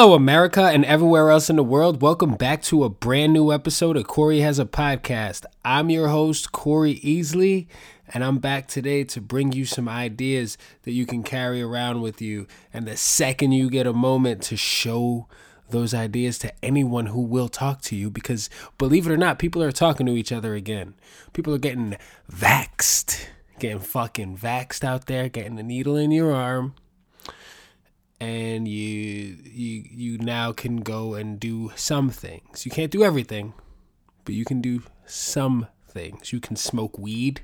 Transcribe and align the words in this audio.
Hello, 0.00 0.14
America, 0.14 0.62
and 0.62 0.82
everywhere 0.86 1.28
else 1.28 1.50
in 1.50 1.56
the 1.56 1.62
world. 1.62 2.00
Welcome 2.00 2.34
back 2.34 2.62
to 2.62 2.84
a 2.84 2.88
brand 2.88 3.34
new 3.34 3.52
episode 3.52 3.98
of 3.98 4.06
Corey 4.06 4.40
Has 4.40 4.58
a 4.58 4.64
Podcast. 4.64 5.44
I'm 5.62 5.90
your 5.90 6.08
host, 6.08 6.52
Corey 6.52 6.94
Easley, 7.00 7.66
and 8.08 8.24
I'm 8.24 8.38
back 8.38 8.66
today 8.66 9.04
to 9.04 9.20
bring 9.20 9.52
you 9.52 9.66
some 9.66 9.90
ideas 9.90 10.56
that 10.84 10.92
you 10.92 11.04
can 11.04 11.22
carry 11.22 11.60
around 11.60 12.00
with 12.00 12.22
you. 12.22 12.46
And 12.72 12.88
the 12.88 12.96
second 12.96 13.52
you 13.52 13.68
get 13.68 13.86
a 13.86 13.92
moment 13.92 14.40
to 14.44 14.56
show 14.56 15.28
those 15.68 15.92
ideas 15.92 16.38
to 16.38 16.64
anyone 16.64 17.08
who 17.08 17.20
will 17.20 17.50
talk 17.50 17.82
to 17.82 17.94
you, 17.94 18.08
because 18.08 18.48
believe 18.78 19.06
it 19.06 19.12
or 19.12 19.18
not, 19.18 19.38
people 19.38 19.62
are 19.62 19.70
talking 19.70 20.06
to 20.06 20.16
each 20.16 20.32
other 20.32 20.54
again. 20.54 20.94
People 21.34 21.54
are 21.54 21.58
getting 21.58 21.98
vaxxed, 22.32 23.26
getting 23.58 23.80
fucking 23.80 24.38
vaxxed 24.38 24.82
out 24.82 25.04
there, 25.04 25.28
getting 25.28 25.56
the 25.56 25.62
needle 25.62 25.98
in 25.98 26.10
your 26.10 26.32
arm 26.32 26.74
and 28.20 28.68
you 28.68 29.38
you 29.44 29.84
you 29.90 30.18
now 30.18 30.52
can 30.52 30.78
go 30.78 31.14
and 31.14 31.40
do 31.40 31.72
some 31.74 32.10
things. 32.10 32.64
You 32.64 32.70
can't 32.70 32.92
do 32.92 33.02
everything, 33.02 33.54
but 34.24 34.34
you 34.34 34.44
can 34.44 34.60
do 34.60 34.82
some 35.06 35.66
things. 35.88 36.32
You 36.32 36.40
can 36.40 36.56
smoke 36.56 36.98
weed. 36.98 37.40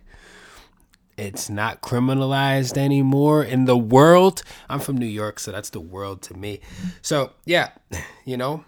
It's 1.17 1.49
not 1.49 1.81
criminalized 1.81 2.77
anymore 2.77 3.43
in 3.43 3.65
the 3.65 3.77
world. 3.77 4.43
I'm 4.69 4.81
from 4.81 4.99
New 4.99 5.07
York, 5.07 5.41
so 5.41 5.51
that's 5.51 5.71
the 5.71 5.81
world 5.81 6.21
to 6.23 6.35
me. 6.35 6.61
So, 7.01 7.33
yeah, 7.47 7.71
you 8.27 8.37
know, 8.37 8.65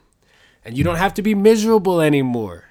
and 0.65 0.77
you 0.77 0.83
don't 0.83 0.97
have 0.97 1.13
to 1.15 1.23
be 1.23 1.35
miserable 1.35 2.01
anymore. 2.01 2.68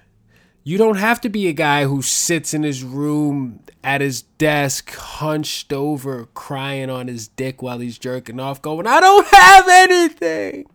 You 0.68 0.78
don't 0.78 0.98
have 0.98 1.22
to 1.22 1.30
be 1.30 1.48
a 1.48 1.54
guy 1.54 1.86
who 1.86 2.02
sits 2.02 2.54
in 2.54 2.64
his 2.64 2.84
room 2.84 3.62
at 3.86 4.02
his 4.02 4.24
desk, 4.24 4.94
hunched 4.94 5.72
over, 5.72 6.26
crying 6.34 6.90
on 6.90 7.08
his 7.08 7.30
dick 7.30 7.62
while 7.62 7.80
he's 7.80 7.98
jerking 7.98 8.38
off, 8.42 8.62
going, 8.62 8.86
I 8.86 9.00
don't 9.00 9.26
have 9.28 9.70
anything. 9.70 10.66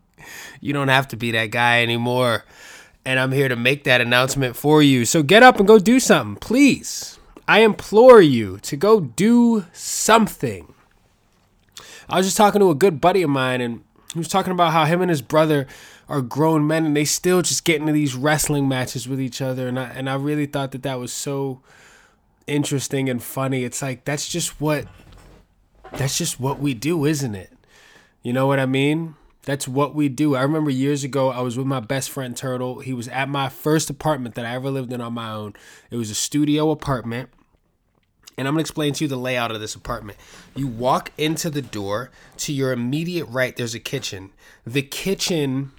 You 0.62 0.72
don't 0.72 0.88
have 0.88 1.08
to 1.08 1.16
be 1.18 1.32
that 1.32 1.50
guy 1.50 1.82
anymore. 1.82 2.46
And 3.04 3.20
I'm 3.20 3.32
here 3.32 3.50
to 3.50 3.54
make 3.54 3.84
that 3.84 4.00
announcement 4.00 4.56
for 4.56 4.82
you. 4.82 5.04
So 5.04 5.22
get 5.22 5.42
up 5.42 5.58
and 5.58 5.68
go 5.68 5.78
do 5.78 6.00
something, 6.00 6.36
please. 6.36 7.18
I 7.46 7.60
implore 7.60 8.22
you 8.22 8.60
to 8.60 8.78
go 8.78 8.98
do 8.98 9.66
something. 9.74 10.72
I 12.08 12.16
was 12.16 12.26
just 12.26 12.38
talking 12.38 12.60
to 12.60 12.70
a 12.70 12.74
good 12.74 12.98
buddy 12.98 13.20
of 13.20 13.28
mine, 13.28 13.60
and 13.60 13.84
he 14.14 14.18
was 14.18 14.28
talking 14.28 14.52
about 14.52 14.72
how 14.72 14.86
him 14.86 15.02
and 15.02 15.10
his 15.10 15.20
brother 15.20 15.66
are 16.12 16.20
grown 16.20 16.66
men 16.66 16.84
and 16.84 16.94
they 16.94 17.06
still 17.06 17.40
just 17.40 17.64
get 17.64 17.80
into 17.80 17.92
these 17.94 18.14
wrestling 18.14 18.68
matches 18.68 19.08
with 19.08 19.18
each 19.18 19.40
other 19.40 19.66
and 19.66 19.80
I 19.80 19.84
and 19.84 20.10
I 20.10 20.14
really 20.16 20.44
thought 20.44 20.72
that 20.72 20.82
that 20.82 20.98
was 20.98 21.10
so 21.10 21.62
interesting 22.46 23.08
and 23.08 23.22
funny. 23.22 23.64
It's 23.64 23.80
like 23.80 24.04
that's 24.04 24.28
just 24.28 24.60
what 24.60 24.86
that's 25.92 26.18
just 26.18 26.38
what 26.38 26.58
we 26.58 26.74
do, 26.74 27.06
isn't 27.06 27.34
it? 27.34 27.50
You 28.22 28.34
know 28.34 28.46
what 28.46 28.60
I 28.60 28.66
mean? 28.66 29.14
That's 29.44 29.66
what 29.66 29.94
we 29.94 30.10
do. 30.10 30.36
I 30.36 30.42
remember 30.42 30.70
years 30.70 31.02
ago 31.02 31.30
I 31.30 31.40
was 31.40 31.56
with 31.56 31.66
my 31.66 31.80
best 31.80 32.10
friend 32.10 32.36
Turtle. 32.36 32.80
He 32.80 32.92
was 32.92 33.08
at 33.08 33.30
my 33.30 33.48
first 33.48 33.88
apartment 33.88 34.34
that 34.34 34.44
I 34.44 34.54
ever 34.54 34.70
lived 34.70 34.92
in 34.92 35.00
on 35.00 35.14
my 35.14 35.30
own. 35.30 35.54
It 35.90 35.96
was 35.96 36.10
a 36.10 36.14
studio 36.14 36.70
apartment. 36.70 37.30
And 38.36 38.46
I'm 38.46 38.54
going 38.54 38.64
to 38.64 38.68
explain 38.68 38.92
to 38.94 39.04
you 39.04 39.08
the 39.08 39.16
layout 39.16 39.50
of 39.50 39.60
this 39.60 39.74
apartment. 39.74 40.18
You 40.54 40.66
walk 40.66 41.10
into 41.18 41.50
the 41.50 41.60
door, 41.60 42.10
to 42.38 42.52
your 42.52 42.72
immediate 42.72 43.26
right 43.26 43.56
there's 43.56 43.74
a 43.74 43.80
kitchen. 43.80 44.30
The 44.66 44.82
kitchen 44.82 45.72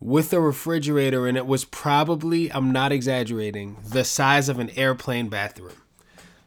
with 0.00 0.32
a 0.32 0.40
refrigerator 0.40 1.26
and 1.26 1.36
it 1.36 1.46
was 1.46 1.64
probably 1.64 2.52
I'm 2.52 2.72
not 2.72 2.92
exaggerating 2.92 3.78
the 3.86 4.04
size 4.04 4.48
of 4.48 4.58
an 4.58 4.70
airplane 4.70 5.28
bathroom. 5.28 5.82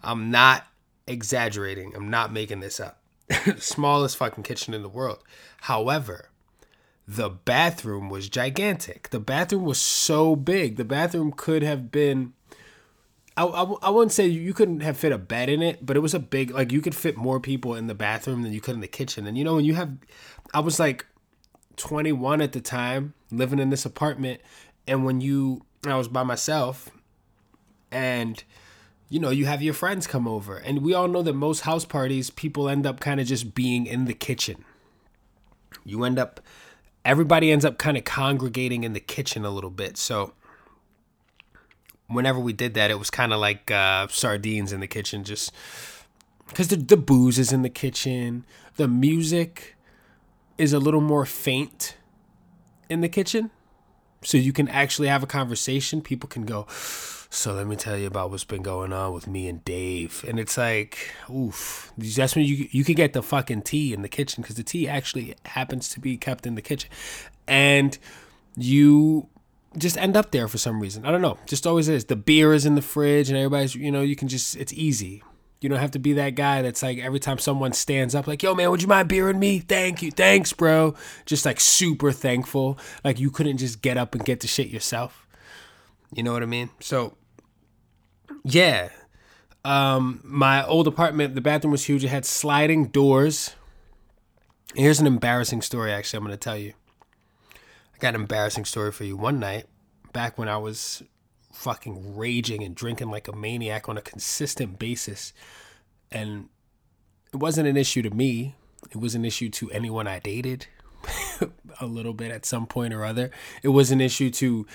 I'm 0.03 0.31
not 0.31 0.67
exaggerating. 1.07 1.93
I'm 1.95 2.09
not 2.09 2.31
making 2.31 2.59
this 2.59 2.79
up. 2.79 3.01
Smallest 3.57 4.17
fucking 4.17 4.43
kitchen 4.43 4.73
in 4.73 4.81
the 4.81 4.89
world. 4.89 5.23
However, 5.61 6.29
the 7.07 7.29
bathroom 7.29 8.09
was 8.09 8.29
gigantic. 8.29 9.09
The 9.09 9.19
bathroom 9.19 9.65
was 9.65 9.81
so 9.81 10.35
big. 10.35 10.77
The 10.77 10.85
bathroom 10.85 11.31
could 11.31 11.63
have 11.63 11.91
been 11.91 12.33
I, 13.39 13.45
I, 13.45 13.63
I 13.83 13.89
wouldn't 13.89 14.11
say 14.11 14.27
you 14.27 14.53
couldn't 14.53 14.81
have 14.81 14.97
fit 14.97 15.13
a 15.13 15.17
bed 15.17 15.47
in 15.47 15.61
it, 15.61 15.85
but 15.85 15.95
it 15.95 16.01
was 16.01 16.13
a 16.13 16.19
big 16.19 16.51
like 16.51 16.73
you 16.73 16.81
could 16.81 16.93
fit 16.93 17.15
more 17.15 17.39
people 17.39 17.73
in 17.73 17.87
the 17.87 17.95
bathroom 17.95 18.41
than 18.41 18.51
you 18.51 18.59
could 18.59 18.75
in 18.75 18.81
the 18.81 18.87
kitchen. 18.87 19.25
And 19.25 19.37
you 19.37 19.45
know 19.45 19.55
when 19.55 19.65
you 19.65 19.75
have 19.75 19.97
I 20.53 20.59
was 20.59 20.77
like 20.77 21.05
21 21.79 22.41
at 22.41 22.51
the 22.51 22.61
time, 22.61 23.13
living 23.31 23.57
in 23.57 23.71
this 23.71 23.85
apartment, 23.85 24.41
and 24.87 25.05
when 25.05 25.21
you 25.21 25.65
I 25.87 25.95
was 25.95 26.07
by 26.07 26.23
myself 26.23 26.89
and 27.91 28.43
you 29.11 29.19
know, 29.19 29.31
you 29.31 29.47
have 29.47 29.63
your 29.63 29.73
friends 29.73 30.05
come 30.05 30.27
over. 30.27 30.57
And 30.57 30.83
we 30.83 30.93
all 30.93 31.07
know 31.07 31.23
that 31.23 31.33
most 31.33 31.61
house 31.61 31.83
parties 31.83 32.29
people 32.29 32.69
end 32.69 32.85
up 32.85 32.99
kind 32.99 33.19
of 33.19 33.25
just 33.25 33.55
being 33.55 33.87
in 33.87 34.05
the 34.05 34.13
kitchen. 34.13 34.63
You 35.83 36.03
end 36.03 36.19
up 36.19 36.39
everybody 37.03 37.51
ends 37.51 37.65
up 37.65 37.77
kind 37.77 37.97
of 37.97 38.03
congregating 38.03 38.83
in 38.83 38.93
the 38.93 38.99
kitchen 38.99 39.45
a 39.45 39.49
little 39.49 39.71
bit. 39.71 39.97
So 39.97 40.33
whenever 42.07 42.39
we 42.39 42.53
did 42.53 42.73
that, 42.75 42.91
it 42.91 42.99
was 42.99 43.09
kind 43.09 43.33
of 43.33 43.39
like 43.39 43.71
uh, 43.71 44.07
sardines 44.09 44.71
in 44.73 44.79
the 44.79 44.87
kitchen, 44.87 45.23
just 45.23 45.51
because 46.47 46.67
the, 46.67 46.75
the 46.75 46.97
booze 46.97 47.39
is 47.39 47.51
in 47.51 47.61
the 47.61 47.69
kitchen, 47.69 48.45
the 48.75 48.87
music 48.87 49.75
is 50.59 50.73
a 50.73 50.79
little 50.79 51.01
more 51.01 51.25
faint 51.25 51.95
in 52.89 53.01
the 53.01 53.09
kitchen. 53.09 53.49
So 54.21 54.37
you 54.37 54.51
can 54.51 54.67
actually 54.67 55.07
have 55.07 55.23
a 55.23 55.27
conversation. 55.27 56.01
People 56.01 56.27
can 56.27 56.45
go, 56.45 56.67
So 56.69 57.53
let 57.53 57.65
me 57.67 57.77
tell 57.77 57.97
you 57.97 58.07
about 58.07 58.29
what's 58.31 58.43
been 58.43 58.61
going 58.61 58.91
on 58.91 59.13
with 59.13 59.27
me 59.27 59.47
and 59.47 59.63
Dave. 59.63 60.25
And 60.27 60.37
it's 60.39 60.57
like, 60.57 61.15
oof. 61.33 61.93
That's 61.97 62.35
when 62.35 62.43
you 62.43 62.67
you 62.71 62.83
can 62.83 62.95
get 62.95 63.13
the 63.13 63.23
fucking 63.23 63.61
tea 63.61 63.93
in 63.93 64.01
the 64.01 64.09
kitchen 64.09 64.41
because 64.41 64.57
the 64.57 64.63
tea 64.63 64.87
actually 64.89 65.35
happens 65.45 65.87
to 65.89 66.01
be 66.01 66.17
kept 66.17 66.45
in 66.45 66.55
the 66.55 66.61
kitchen. 66.61 66.89
And 67.47 67.97
you 68.57 69.29
just 69.77 69.97
end 69.97 70.17
up 70.17 70.31
there 70.31 70.47
for 70.49 70.57
some 70.57 70.81
reason. 70.81 71.05
I 71.05 71.11
don't 71.11 71.21
know. 71.21 71.37
Just 71.45 71.65
always 71.65 71.87
is. 71.87 72.05
The 72.05 72.15
beer 72.15 72.53
is 72.53 72.65
in 72.65 72.75
the 72.75 72.81
fridge 72.81 73.29
and 73.29 73.37
everybody's, 73.37 73.75
you 73.75 73.91
know, 73.91 74.01
you 74.01 74.15
can 74.15 74.27
just, 74.27 74.57
it's 74.57 74.73
easy. 74.73 75.23
You 75.61 75.67
don't 75.67 75.79
have 75.79 75.91
to 75.91 75.99
be 75.99 76.13
that 76.13 76.35
guy 76.35 76.61
that's 76.61 76.81
like 76.81 76.99
every 76.99 77.19
time 77.19 77.37
someone 77.37 77.73
stands 77.73 78.15
up, 78.15 78.27
like, 78.27 78.41
yo, 78.41 78.55
man, 78.55 78.71
would 78.71 78.81
you 78.81 78.87
mind 78.87 79.09
beering 79.09 79.39
me? 79.39 79.59
Thank 79.59 80.01
you. 80.01 80.09
Thanks, 80.09 80.53
bro. 80.53 80.95
Just 81.25 81.45
like 81.45 81.59
super 81.59 82.13
thankful. 82.13 82.77
Like 83.03 83.19
you 83.19 83.29
couldn't 83.29 83.57
just 83.57 83.81
get 83.81 83.97
up 83.97 84.15
and 84.15 84.23
get 84.23 84.39
the 84.39 84.47
shit 84.47 84.69
yourself. 84.69 85.27
You 86.13 86.23
know 86.23 86.31
what 86.31 86.43
I 86.43 86.47
mean? 86.47 86.69
So, 86.79 87.17
yeah. 88.43 88.89
Um, 89.65 90.21
my 90.23 90.65
old 90.65 90.87
apartment, 90.87 91.35
the 91.35 91.41
bathroom 91.41 91.71
was 91.71 91.85
huge. 91.85 92.05
It 92.05 92.07
had 92.07 92.25
sliding 92.25 92.87
doors. 92.87 93.55
Here's 94.75 94.99
an 94.99 95.07
embarrassing 95.07 95.61
story, 95.61 95.91
actually, 95.91 96.17
I'm 96.17 96.23
going 96.23 96.33
to 96.33 96.37
tell 96.37 96.57
you. 96.57 96.73
I 97.53 97.97
got 97.99 98.15
an 98.15 98.21
embarrassing 98.21 98.65
story 98.65 98.91
for 98.91 99.03
you. 99.03 99.17
One 99.17 99.39
night, 99.39 99.65
back 100.13 100.37
when 100.37 100.47
I 100.47 100.57
was 100.57 101.03
fucking 101.59 102.15
raging 102.15 102.63
and 102.63 102.73
drinking 102.73 103.11
like 103.11 103.27
a 103.27 103.35
maniac 103.35 103.89
on 103.89 103.97
a 103.97 104.01
consistent 104.01 104.79
basis. 104.79 105.33
And 106.09 106.47
it 107.33 107.37
wasn't 107.37 107.67
an 107.67 107.75
issue 107.75 108.01
to 108.01 108.09
me, 108.09 108.55
it 108.89 108.95
was 108.95 109.13
an 109.13 109.25
issue 109.25 109.49
to 109.49 109.69
anyone 109.71 110.07
I 110.07 110.19
dated 110.19 110.67
a 111.81 111.85
little 111.85 112.13
bit 112.13 112.31
at 112.31 112.45
some 112.45 112.65
point 112.65 112.93
or 112.93 113.03
other. 113.03 113.29
It 113.61 113.69
was 113.69 113.91
an 113.91 113.99
issue 113.99 114.29
to 114.31 114.65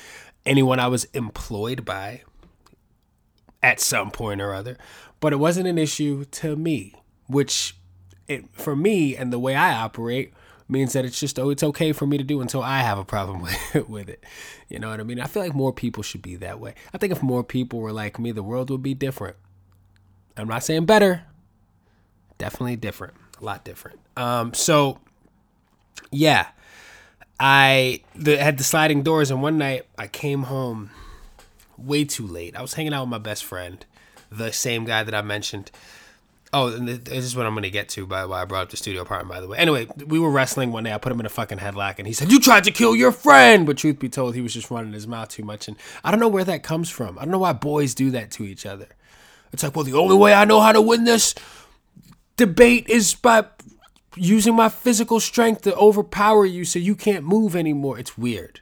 anyone 0.45 0.79
I 0.79 0.89
was 0.89 1.05
employed 1.15 1.87
by 1.87 2.23
at 3.63 3.81
some 3.81 4.11
point 4.11 4.43
or 4.43 4.53
other. 4.53 4.77
But 5.21 5.33
it 5.33 5.37
wasn't 5.37 5.69
an 5.69 5.79
issue 5.79 6.27
to 6.27 6.55
me, 6.55 6.95
which 7.29 7.77
it 8.29 8.45
for 8.53 8.77
me 8.77 9.17
and 9.17 9.33
the 9.33 9.39
way 9.39 9.55
I 9.55 9.73
operate 9.73 10.35
means 10.69 10.95
that 10.95 11.05
it's 11.05 11.21
just 11.21 11.39
oh 11.39 11.51
it's 11.51 11.63
okay 11.63 11.93
for 11.93 12.07
me 12.07 12.17
to 12.19 12.25
do 12.25 12.41
until 12.41 12.63
I 12.63 12.81
have 12.81 12.99
a 12.99 13.05
problem 13.05 13.43
with 13.75 13.89
with 13.89 14.09
it. 14.09 14.25
You 14.69 14.79
know 14.79 14.91
what 14.91 15.01
I 15.01 15.03
mean? 15.03 15.21
I 15.21 15.27
feel 15.27 15.43
like 15.43 15.55
more 15.55 15.73
people 15.73 16.03
should 16.03 16.23
be 16.23 16.37
that 16.37 16.61
way. 16.61 16.75
I 16.93 16.99
think 16.99 17.13
if 17.13 17.23
more 17.23 17.45
people 17.45 17.81
were 17.81 17.93
like 17.93 18.19
me, 18.19 18.33
the 18.33 18.43
world 18.43 18.71
would 18.71 18.83
be 18.83 18.95
different. 18.95 19.37
I'm 20.37 20.49
not 20.49 20.65
saying 20.65 20.87
better. 20.87 21.25
Definitely 22.39 22.77
different. 22.77 23.15
A 23.41 23.45
lot 23.45 23.65
different. 23.65 24.01
Um 24.17 24.55
so 24.55 24.99
yeah. 26.11 26.49
I 27.39 28.03
the, 28.15 28.37
had 28.37 28.59
the 28.59 28.65
sliding 28.65 29.03
doors 29.03 29.31
and 29.31 29.43
one 29.43 29.59
night 29.59 29.87
I 29.99 30.07
came 30.07 30.45
home 30.45 30.91
way 31.77 32.05
too 32.05 32.27
late. 32.27 32.57
I 32.57 32.63
was 32.63 32.75
hanging 32.75 32.95
out 32.95 33.03
with 33.03 33.11
my 33.11 33.19
best 33.19 33.45
friend, 33.45 33.85
the 34.31 34.53
same 34.53 34.85
guy 34.85 35.03
that 35.03 35.15
I 35.15 35.23
mentioned 35.23 35.71
Oh, 36.57 36.71
this 36.71 37.25
is 37.25 37.35
what 37.35 37.47
I'm 37.47 37.53
going 37.55 37.65
to 37.65 37.71
get 37.71 37.89
to 37.91 38.07
by 38.07 38.25
why 38.27 38.43
I 38.43 38.45
brought 38.45 38.63
up 38.63 38.71
the 38.71 38.77
studio 38.77 39.03
apartment, 39.03 39.29
by 39.29 39.41
the 39.41 39.49
way. 39.49 39.59
Anyway, 39.59 39.89
we 40.07 40.21
were 40.21 40.31
wrestling 40.31 40.71
one 40.71 40.85
day. 40.85 40.93
I 40.93 40.99
put 40.99 41.11
him 41.11 41.19
in 41.19 41.27
a 41.27 41.31
fucking 41.31 41.59
headlock, 41.59 41.97
and 41.99 42.07
he 42.07 42.13
said, 42.13 42.31
You 42.31 42.39
tried 42.39 42.63
to 42.65 42.71
kill 42.71 42.95
your 42.95 43.11
friend. 43.11 43.67
But 43.67 43.77
truth 43.77 43.99
be 43.99 44.09
told, 44.09 44.37
he 44.37 44.41
was 44.41 44.55
just 44.55 44.71
running 44.71 44.93
his 44.93 45.09
mouth 45.09 45.31
too 45.31 45.43
much. 45.43 45.67
And 45.67 45.77
I 46.05 46.13
don't 46.13 46.21
know 46.21 46.29
where 46.29 46.45
that 46.45 46.63
comes 46.63 46.89
from. 46.89 47.19
I 47.19 47.23
don't 47.23 47.33
know 47.33 47.41
why 47.41 47.55
boys 47.55 47.93
do 47.93 48.13
that 48.13 48.31
to 48.33 48.45
each 48.45 48.65
other. 48.65 48.87
It's 49.53 49.65
like, 49.65 49.75
Well, 49.75 49.85
the 49.85 49.95
only 49.95 50.15
way 50.15 50.33
I 50.33 50.45
know 50.45 50.61
how 50.61 50.71
to 50.71 50.81
win 50.81 51.03
this 51.03 51.35
debate 52.37 52.89
is 52.89 53.17
by 53.17 53.47
using 54.17 54.55
my 54.55 54.69
physical 54.69 55.19
strength 55.19 55.63
to 55.63 55.75
overpower 55.75 56.47
you 56.47 56.65
so 56.65 56.79
you 56.79 56.95
can't 56.95 57.25
move 57.25 57.57
anymore. 57.57 57.99
It's 57.99 58.17
weird. 58.17 58.61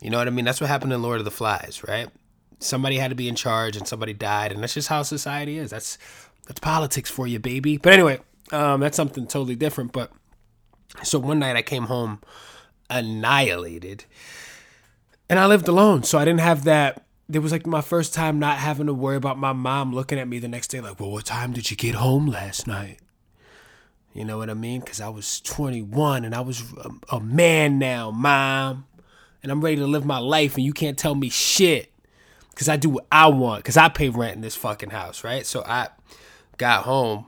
You 0.00 0.10
know 0.10 0.18
what 0.18 0.28
I 0.28 0.30
mean? 0.30 0.44
That's 0.44 0.60
what 0.60 0.70
happened 0.70 0.92
in 0.92 1.02
Lord 1.02 1.18
of 1.18 1.24
the 1.24 1.32
Flies, 1.32 1.82
right? 1.86 2.08
Somebody 2.60 2.98
had 2.98 3.08
to 3.08 3.16
be 3.16 3.28
in 3.28 3.34
charge 3.34 3.76
and 3.76 3.88
somebody 3.88 4.12
died, 4.12 4.52
and 4.52 4.62
that's 4.62 4.74
just 4.74 4.88
how 4.88 5.02
society 5.02 5.58
is. 5.58 5.70
That's 5.70 5.98
that's 6.46 6.60
politics 6.60 7.10
for 7.10 7.26
you, 7.26 7.38
baby. 7.38 7.76
But 7.76 7.92
anyway, 7.92 8.20
um, 8.50 8.80
that's 8.80 8.96
something 8.96 9.26
totally 9.26 9.56
different. 9.56 9.92
But 9.92 10.12
so 11.02 11.18
one 11.18 11.38
night 11.38 11.56
I 11.56 11.62
came 11.62 11.84
home 11.84 12.20
annihilated. 12.90 14.04
And 15.28 15.38
I 15.38 15.46
lived 15.46 15.66
alone, 15.68 16.02
so 16.02 16.18
I 16.18 16.24
didn't 16.24 16.40
have 16.40 16.64
that. 16.64 17.04
It 17.32 17.38
was 17.38 17.52
like 17.52 17.66
my 17.66 17.80
first 17.80 18.12
time 18.12 18.38
not 18.38 18.58
having 18.58 18.86
to 18.86 18.94
worry 18.94 19.16
about 19.16 19.38
my 19.38 19.52
mom 19.52 19.94
looking 19.94 20.18
at 20.18 20.28
me 20.28 20.38
the 20.38 20.48
next 20.48 20.68
day, 20.68 20.80
like, 20.80 21.00
well, 21.00 21.10
what 21.10 21.24
time 21.24 21.52
did 21.52 21.70
you 21.70 21.76
get 21.76 21.94
home 21.94 22.26
last 22.26 22.66
night? 22.66 22.98
You 24.12 24.26
know 24.26 24.36
what 24.36 24.50
I 24.50 24.54
mean? 24.54 24.80
Because 24.80 25.00
I 25.00 25.08
was 25.08 25.40
21 25.40 26.26
and 26.26 26.34
I 26.34 26.42
was 26.42 26.62
a, 26.72 27.16
a 27.16 27.20
man 27.20 27.78
now, 27.78 28.10
mom. 28.10 28.86
And 29.42 29.50
I'm 29.50 29.62
ready 29.62 29.76
to 29.76 29.86
live 29.86 30.04
my 30.04 30.18
life, 30.18 30.56
and 30.56 30.64
you 30.64 30.72
can't 30.72 30.98
tell 30.98 31.14
me 31.14 31.28
shit. 31.28 31.90
Because 32.50 32.68
I 32.68 32.76
do 32.76 32.90
what 32.90 33.06
I 33.10 33.28
want, 33.28 33.64
because 33.64 33.78
I 33.78 33.88
pay 33.88 34.10
rent 34.10 34.36
in 34.36 34.42
this 34.42 34.54
fucking 34.54 34.90
house, 34.90 35.24
right? 35.24 35.46
So 35.46 35.64
I 35.64 35.88
got 36.62 36.84
home 36.84 37.26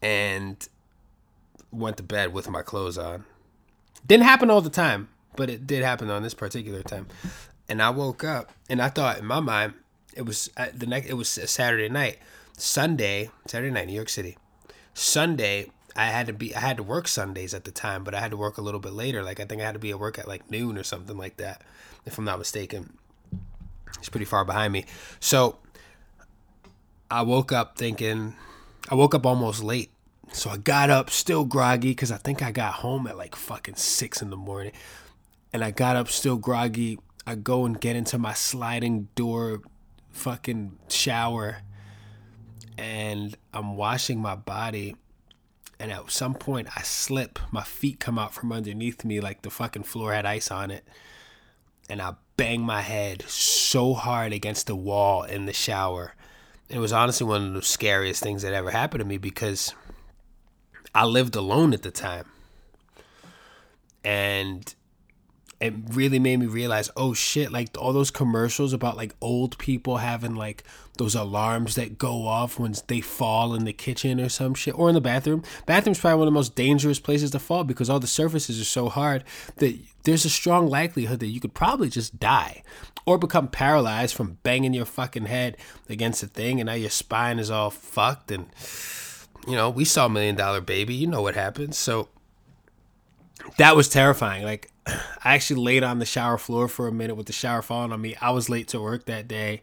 and 0.00 0.66
went 1.70 1.98
to 1.98 2.02
bed 2.02 2.32
with 2.32 2.48
my 2.48 2.62
clothes 2.62 2.96
on. 2.96 3.24
Didn't 4.06 4.24
happen 4.24 4.48
all 4.48 4.62
the 4.62 4.70
time, 4.70 5.10
but 5.36 5.50
it 5.50 5.66
did 5.66 5.84
happen 5.84 6.08
on 6.08 6.22
this 6.22 6.32
particular 6.32 6.82
time. 6.82 7.08
And 7.68 7.82
I 7.82 7.90
woke 7.90 8.24
up 8.24 8.52
and 8.70 8.80
I 8.80 8.88
thought 8.88 9.18
in 9.18 9.26
my 9.26 9.40
mind 9.40 9.74
it 10.16 10.22
was 10.22 10.48
uh, 10.56 10.68
the 10.74 10.86
next 10.86 11.10
it 11.10 11.12
was 11.12 11.36
a 11.36 11.46
Saturday 11.46 11.90
night. 11.90 12.16
Sunday, 12.56 13.28
Saturday 13.46 13.70
night, 13.70 13.88
New 13.88 13.92
York 13.92 14.08
City. 14.08 14.38
Sunday, 14.94 15.70
I 15.94 16.06
had 16.06 16.26
to 16.28 16.32
be 16.32 16.56
I 16.56 16.60
had 16.60 16.78
to 16.78 16.82
work 16.82 17.06
Sundays 17.06 17.52
at 17.52 17.64
the 17.64 17.70
time, 17.70 18.02
but 18.02 18.14
I 18.14 18.20
had 18.20 18.30
to 18.30 18.38
work 18.38 18.56
a 18.56 18.62
little 18.62 18.80
bit 18.80 18.94
later. 18.94 19.22
Like 19.22 19.40
I 19.40 19.44
think 19.44 19.60
I 19.60 19.66
had 19.66 19.74
to 19.74 19.78
be 19.78 19.90
at 19.90 20.00
work 20.00 20.18
at 20.18 20.26
like 20.26 20.50
noon 20.50 20.78
or 20.78 20.84
something 20.84 21.18
like 21.18 21.36
that, 21.36 21.60
if 22.06 22.16
I'm 22.16 22.24
not 22.24 22.38
mistaken. 22.38 22.96
It's 23.98 24.08
pretty 24.08 24.24
far 24.24 24.46
behind 24.46 24.72
me. 24.72 24.86
So 25.20 25.58
I 27.10 27.22
woke 27.22 27.52
up 27.52 27.76
thinking 27.76 28.34
I 28.90 28.94
woke 28.94 29.14
up 29.14 29.26
almost 29.26 29.62
late. 29.62 29.90
So 30.32 30.50
I 30.50 30.58
got 30.58 30.90
up 30.90 31.10
still 31.10 31.44
groggy 31.44 31.90
because 31.90 32.12
I 32.12 32.18
think 32.18 32.42
I 32.42 32.52
got 32.52 32.74
home 32.74 33.06
at 33.06 33.16
like 33.16 33.34
fucking 33.34 33.76
six 33.76 34.20
in 34.20 34.30
the 34.30 34.36
morning. 34.36 34.72
And 35.52 35.64
I 35.64 35.70
got 35.70 35.96
up 35.96 36.08
still 36.08 36.36
groggy. 36.36 36.98
I 37.26 37.34
go 37.34 37.64
and 37.64 37.80
get 37.80 37.96
into 37.96 38.18
my 38.18 38.34
sliding 38.34 39.08
door 39.14 39.62
fucking 40.10 40.78
shower 40.88 41.58
and 42.76 43.36
I'm 43.52 43.76
washing 43.76 44.20
my 44.20 44.34
body 44.34 44.96
and 45.80 45.92
at 45.92 46.10
some 46.10 46.34
point 46.34 46.68
I 46.76 46.82
slip, 46.82 47.38
my 47.52 47.62
feet 47.62 48.00
come 48.00 48.18
out 48.18 48.34
from 48.34 48.52
underneath 48.52 49.04
me 49.04 49.20
like 49.20 49.42
the 49.42 49.50
fucking 49.50 49.84
floor 49.84 50.12
had 50.12 50.26
ice 50.26 50.50
on 50.50 50.70
it. 50.70 50.84
And 51.88 52.02
I 52.02 52.14
bang 52.36 52.62
my 52.62 52.82
head 52.82 53.22
so 53.28 53.94
hard 53.94 54.32
against 54.32 54.66
the 54.66 54.76
wall 54.76 55.22
in 55.22 55.46
the 55.46 55.52
shower. 55.52 56.14
It 56.68 56.78
was 56.78 56.92
honestly 56.92 57.26
one 57.26 57.46
of 57.48 57.54
the 57.54 57.62
scariest 57.62 58.22
things 58.22 58.42
that 58.42 58.52
ever 58.52 58.70
happened 58.70 59.00
to 59.00 59.04
me 59.06 59.16
because 59.16 59.74
I 60.94 61.04
lived 61.06 61.34
alone 61.34 61.72
at 61.72 61.82
the 61.82 61.90
time. 61.90 62.26
And 64.04 64.74
it 65.60 65.74
really 65.90 66.18
made 66.18 66.38
me 66.38 66.46
realize, 66.46 66.88
oh 66.96 67.14
shit, 67.14 67.50
like 67.50 67.76
all 67.76 67.92
those 67.92 68.10
commercials 68.10 68.72
about 68.72 68.96
like 68.96 69.14
old 69.20 69.58
people 69.58 69.96
having 69.96 70.36
like 70.36 70.62
those 70.98 71.14
alarms 71.14 71.74
that 71.74 71.98
go 71.98 72.26
off 72.26 72.58
when 72.58 72.74
they 72.86 73.00
fall 73.00 73.54
in 73.54 73.64
the 73.64 73.72
kitchen 73.72 74.20
or 74.20 74.28
some 74.28 74.54
shit 74.54 74.78
or 74.78 74.88
in 74.88 74.94
the 74.94 75.00
bathroom. 75.00 75.42
Bathroom's 75.66 75.98
probably 75.98 76.18
one 76.18 76.28
of 76.28 76.32
the 76.32 76.38
most 76.38 76.54
dangerous 76.54 77.00
places 77.00 77.32
to 77.32 77.38
fall 77.38 77.64
because 77.64 77.90
all 77.90 78.00
the 78.00 78.06
surfaces 78.06 78.60
are 78.60 78.64
so 78.64 78.88
hard 78.88 79.24
that 79.56 79.78
there's 80.04 80.24
a 80.24 80.30
strong 80.30 80.68
likelihood 80.68 81.20
that 81.20 81.26
you 81.26 81.40
could 81.40 81.54
probably 81.54 81.88
just 81.88 82.20
die 82.20 82.62
or 83.04 83.18
become 83.18 83.48
paralyzed 83.48 84.14
from 84.14 84.38
banging 84.42 84.74
your 84.74 84.84
fucking 84.84 85.26
head 85.26 85.56
against 85.88 86.22
a 86.22 86.26
thing 86.26 86.60
and 86.60 86.66
now 86.66 86.74
your 86.74 86.90
spine 86.90 87.38
is 87.38 87.50
all 87.50 87.70
fucked 87.70 88.30
and 88.30 88.46
you 89.46 89.54
know, 89.54 89.70
we 89.70 89.84
saw 89.84 90.08
Million 90.08 90.36
Dollar 90.36 90.60
Baby, 90.60 90.94
you 90.94 91.06
know 91.06 91.22
what 91.22 91.34
happens. 91.34 91.78
So 91.78 92.08
that 93.56 93.76
was 93.76 93.88
terrifying. 93.88 94.44
Like 94.44 94.70
I 94.86 95.34
actually 95.34 95.60
laid 95.60 95.82
on 95.82 95.98
the 95.98 96.06
shower 96.06 96.38
floor 96.38 96.68
for 96.68 96.88
a 96.88 96.92
minute 96.92 97.16
with 97.16 97.26
the 97.26 97.32
shower 97.32 97.62
falling 97.62 97.92
on 97.92 98.00
me. 98.00 98.16
I 98.20 98.30
was 98.30 98.48
late 98.48 98.68
to 98.68 98.80
work 98.80 99.06
that 99.06 99.28
day 99.28 99.62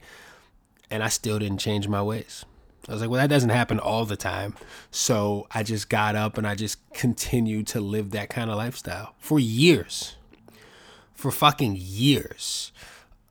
and 0.89 1.03
I 1.03 1.09
still 1.09 1.39
didn't 1.39 1.59
change 1.59 1.87
my 1.87 2.01
ways. 2.01 2.45
I 2.87 2.91
was 2.91 3.01
like, 3.01 3.09
well, 3.09 3.19
that 3.19 3.29
doesn't 3.29 3.49
happen 3.49 3.79
all 3.79 4.05
the 4.05 4.15
time. 4.15 4.55
So 4.91 5.47
I 5.51 5.63
just 5.63 5.89
got 5.89 6.15
up 6.15 6.37
and 6.37 6.45
I 6.45 6.53
just 6.53 6.77
continued 6.93 7.65
to 7.67 7.81
live 7.81 8.11
that 8.11 8.29
kind 8.29 8.51
of 8.51 8.57
lifestyle 8.57 9.15
for 9.17 9.39
years. 9.39 10.15
For 11.15 11.31
fucking 11.31 11.77
years. 11.79 12.71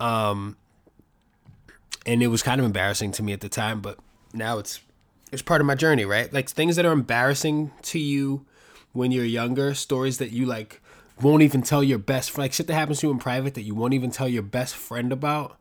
Um, 0.00 0.56
and 2.05 2.23
it 2.23 2.29
was 2.29 2.43
kind 2.43 2.61
of 2.61 2.64
embarrassing 2.64 3.12
to 3.12 3.23
me 3.23 3.32
at 3.32 3.41
the 3.41 3.49
time, 3.49 3.81
but 3.81 3.99
now 4.32 4.58
it's 4.58 4.81
it's 5.31 5.43
part 5.43 5.61
of 5.61 5.67
my 5.67 5.75
journey, 5.75 6.05
right? 6.05 6.32
Like 6.32 6.49
things 6.49 6.76
that 6.76 6.85
are 6.85 6.93
embarrassing 6.93 7.73
to 7.82 7.99
you 7.99 8.46
when 8.94 9.12
you're 9.12 9.25
younger, 9.25 9.75
stories 9.75 10.17
that 10.19 10.31
you 10.31 10.46
like 10.46 10.81
won't 11.20 11.43
even 11.43 11.61
tell 11.61 11.85
your 11.85 11.99
best 11.99 12.31
friend, 12.31 12.44
like 12.44 12.52
shit 12.55 12.67
that 12.69 12.75
happens 12.75 13.00
to 13.00 13.08
you 13.08 13.12
in 13.12 13.19
private 13.19 13.55
that 13.55 13.62
you 13.62 13.75
won't 13.75 13.93
even 13.93 14.11
tell 14.11 14.29
your 14.29 14.43
best 14.43 14.75
friend 14.75 15.12
about 15.12 15.58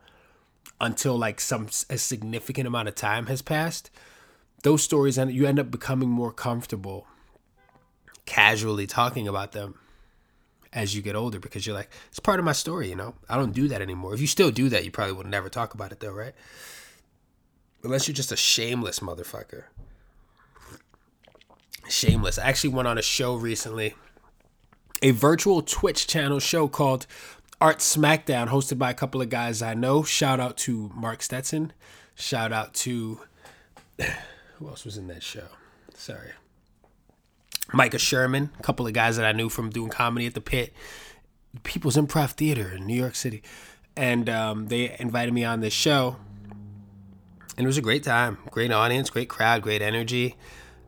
until 0.80 1.18
like 1.18 1.42
some 1.42 1.68
a 1.90 1.98
significant 1.98 2.68
amount 2.68 2.88
of 2.88 2.96
time 2.96 3.26
has 3.26 3.42
passed. 3.42 3.90
Those 4.62 4.84
stories 4.84 5.18
and 5.18 5.32
you 5.34 5.46
end 5.46 5.60
up 5.60 5.70
becoming 5.70 6.10
more 6.10 6.32
comfortable 6.32 7.08
casually 8.26 8.88
talking 8.88 9.28
about 9.28 9.52
them 9.52 9.76
as 10.72 10.96
you 10.96 11.02
get 11.02 11.16
older 11.16 11.40
because 11.40 11.68
you're 11.68 11.76
like 11.76 11.90
it's 12.10 12.20
part 12.20 12.40
of 12.40 12.46
my 12.46 12.52
story, 12.52 12.90
you 12.90 12.96
know. 12.96 13.16
I 13.28 13.36
don't 13.36 13.52
do 13.52 13.68
that 13.68 13.82
anymore. 13.82 14.14
If 14.14 14.22
you 14.22 14.28
still 14.28 14.52
do 14.52 14.70
that, 14.70 14.86
you 14.86 14.92
probably 14.92 15.14
would 15.14 15.28
never 15.28 15.50
talk 15.50 15.74
about 15.74 15.92
it 15.92 16.00
though, 16.00 16.14
right? 16.14 16.34
Unless 17.84 18.08
you're 18.08 18.16
just 18.16 18.32
a 18.32 18.38
shameless 18.38 19.00
motherfucker. 19.00 19.66
Shameless. 21.94 22.40
I 22.40 22.48
actually 22.48 22.72
went 22.72 22.88
on 22.88 22.98
a 22.98 23.02
show 23.02 23.36
recently 23.36 23.96
a 25.04 25.12
virtual 25.12 25.62
Twitch 25.62 26.08
channel 26.08 26.40
show 26.40 26.68
called 26.68 27.06
Art 27.60 27.80
Smackdown, 27.80 28.48
hosted 28.48 28.80
by 28.80 28.90
a 28.90 28.94
couple 28.94 29.22
of 29.22 29.30
guys 29.30 29.62
I 29.62 29.74
know. 29.74 30.02
Shout 30.02 30.40
out 30.40 30.58
to 30.60 30.90
Mark 30.96 31.22
Stetson. 31.22 31.74
Shout 32.16 32.54
out 32.54 32.74
to 32.76 33.20
who 34.00 34.68
else 34.68 34.86
was 34.86 34.98
in 34.98 35.08
that 35.08 35.22
show? 35.22 35.48
Sorry. 35.94 36.32
Micah 37.74 38.00
Sherman, 38.00 38.52
a 38.58 38.64
couple 38.64 38.88
of 38.88 38.94
guys 38.94 39.18
that 39.18 39.26
I 39.26 39.34
knew 39.34 39.50
from 39.50 39.70
doing 39.70 39.90
comedy 39.90 40.26
at 40.26 40.34
the 40.34 40.42
pit, 40.42 40.74
People's 41.64 41.98
Improv 41.98 42.32
Theater 42.32 42.72
in 42.76 42.88
New 42.88 42.96
York 42.96 43.16
City. 43.16 43.44
And 43.96 44.30
um, 44.30 44.68
they 44.68 44.96
invited 45.00 45.34
me 45.34 45.44
on 45.44 45.60
this 45.60 45.74
show. 45.74 46.16
And 47.58 47.66
it 47.66 47.68
was 47.68 47.78
a 47.78 47.82
great 47.82 48.04
time, 48.04 48.38
great 48.50 48.72
audience, 48.72 49.10
great 49.10 49.30
crowd, 49.30 49.62
great 49.62 49.82
energy. 49.82 50.36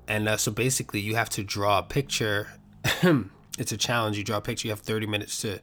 And 0.08 0.30
uh, 0.30 0.38
so 0.38 0.52
basically, 0.52 1.00
you 1.00 1.16
have 1.16 1.30
to 1.32 1.44
draw 1.44 1.80
a 1.80 1.84
picture 1.84 2.48
it's 3.58 3.72
a 3.72 3.78
challenge. 3.78 4.18
You 4.18 4.24
draw 4.24 4.38
a 4.38 4.42
picture. 4.42 4.68
You 4.68 4.72
have 4.72 4.80
30 4.80 5.08
minutes 5.08 5.42
to 5.42 5.60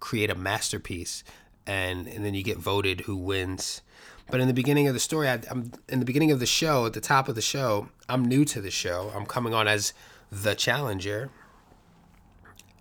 create 0.00 0.30
a 0.30 0.34
masterpiece, 0.34 1.24
and 1.66 2.06
and 2.06 2.24
then 2.24 2.34
you 2.34 2.42
get 2.42 2.58
voted 2.58 3.02
who 3.02 3.16
wins. 3.16 3.82
But 4.30 4.40
in 4.40 4.48
the 4.48 4.54
beginning 4.54 4.86
of 4.88 4.94
the 4.94 5.00
story, 5.00 5.28
I, 5.28 5.40
am 5.50 5.72
in 5.88 6.00
the 6.00 6.04
beginning 6.04 6.30
of 6.30 6.40
the 6.40 6.46
show, 6.46 6.86
at 6.86 6.92
the 6.92 7.00
top 7.00 7.28
of 7.28 7.34
the 7.34 7.40
show, 7.40 7.88
I'm 8.08 8.24
new 8.24 8.44
to 8.46 8.60
the 8.60 8.70
show. 8.70 9.10
I'm 9.14 9.24
coming 9.24 9.54
on 9.54 9.66
as 9.66 9.94
the 10.30 10.54
challenger, 10.54 11.30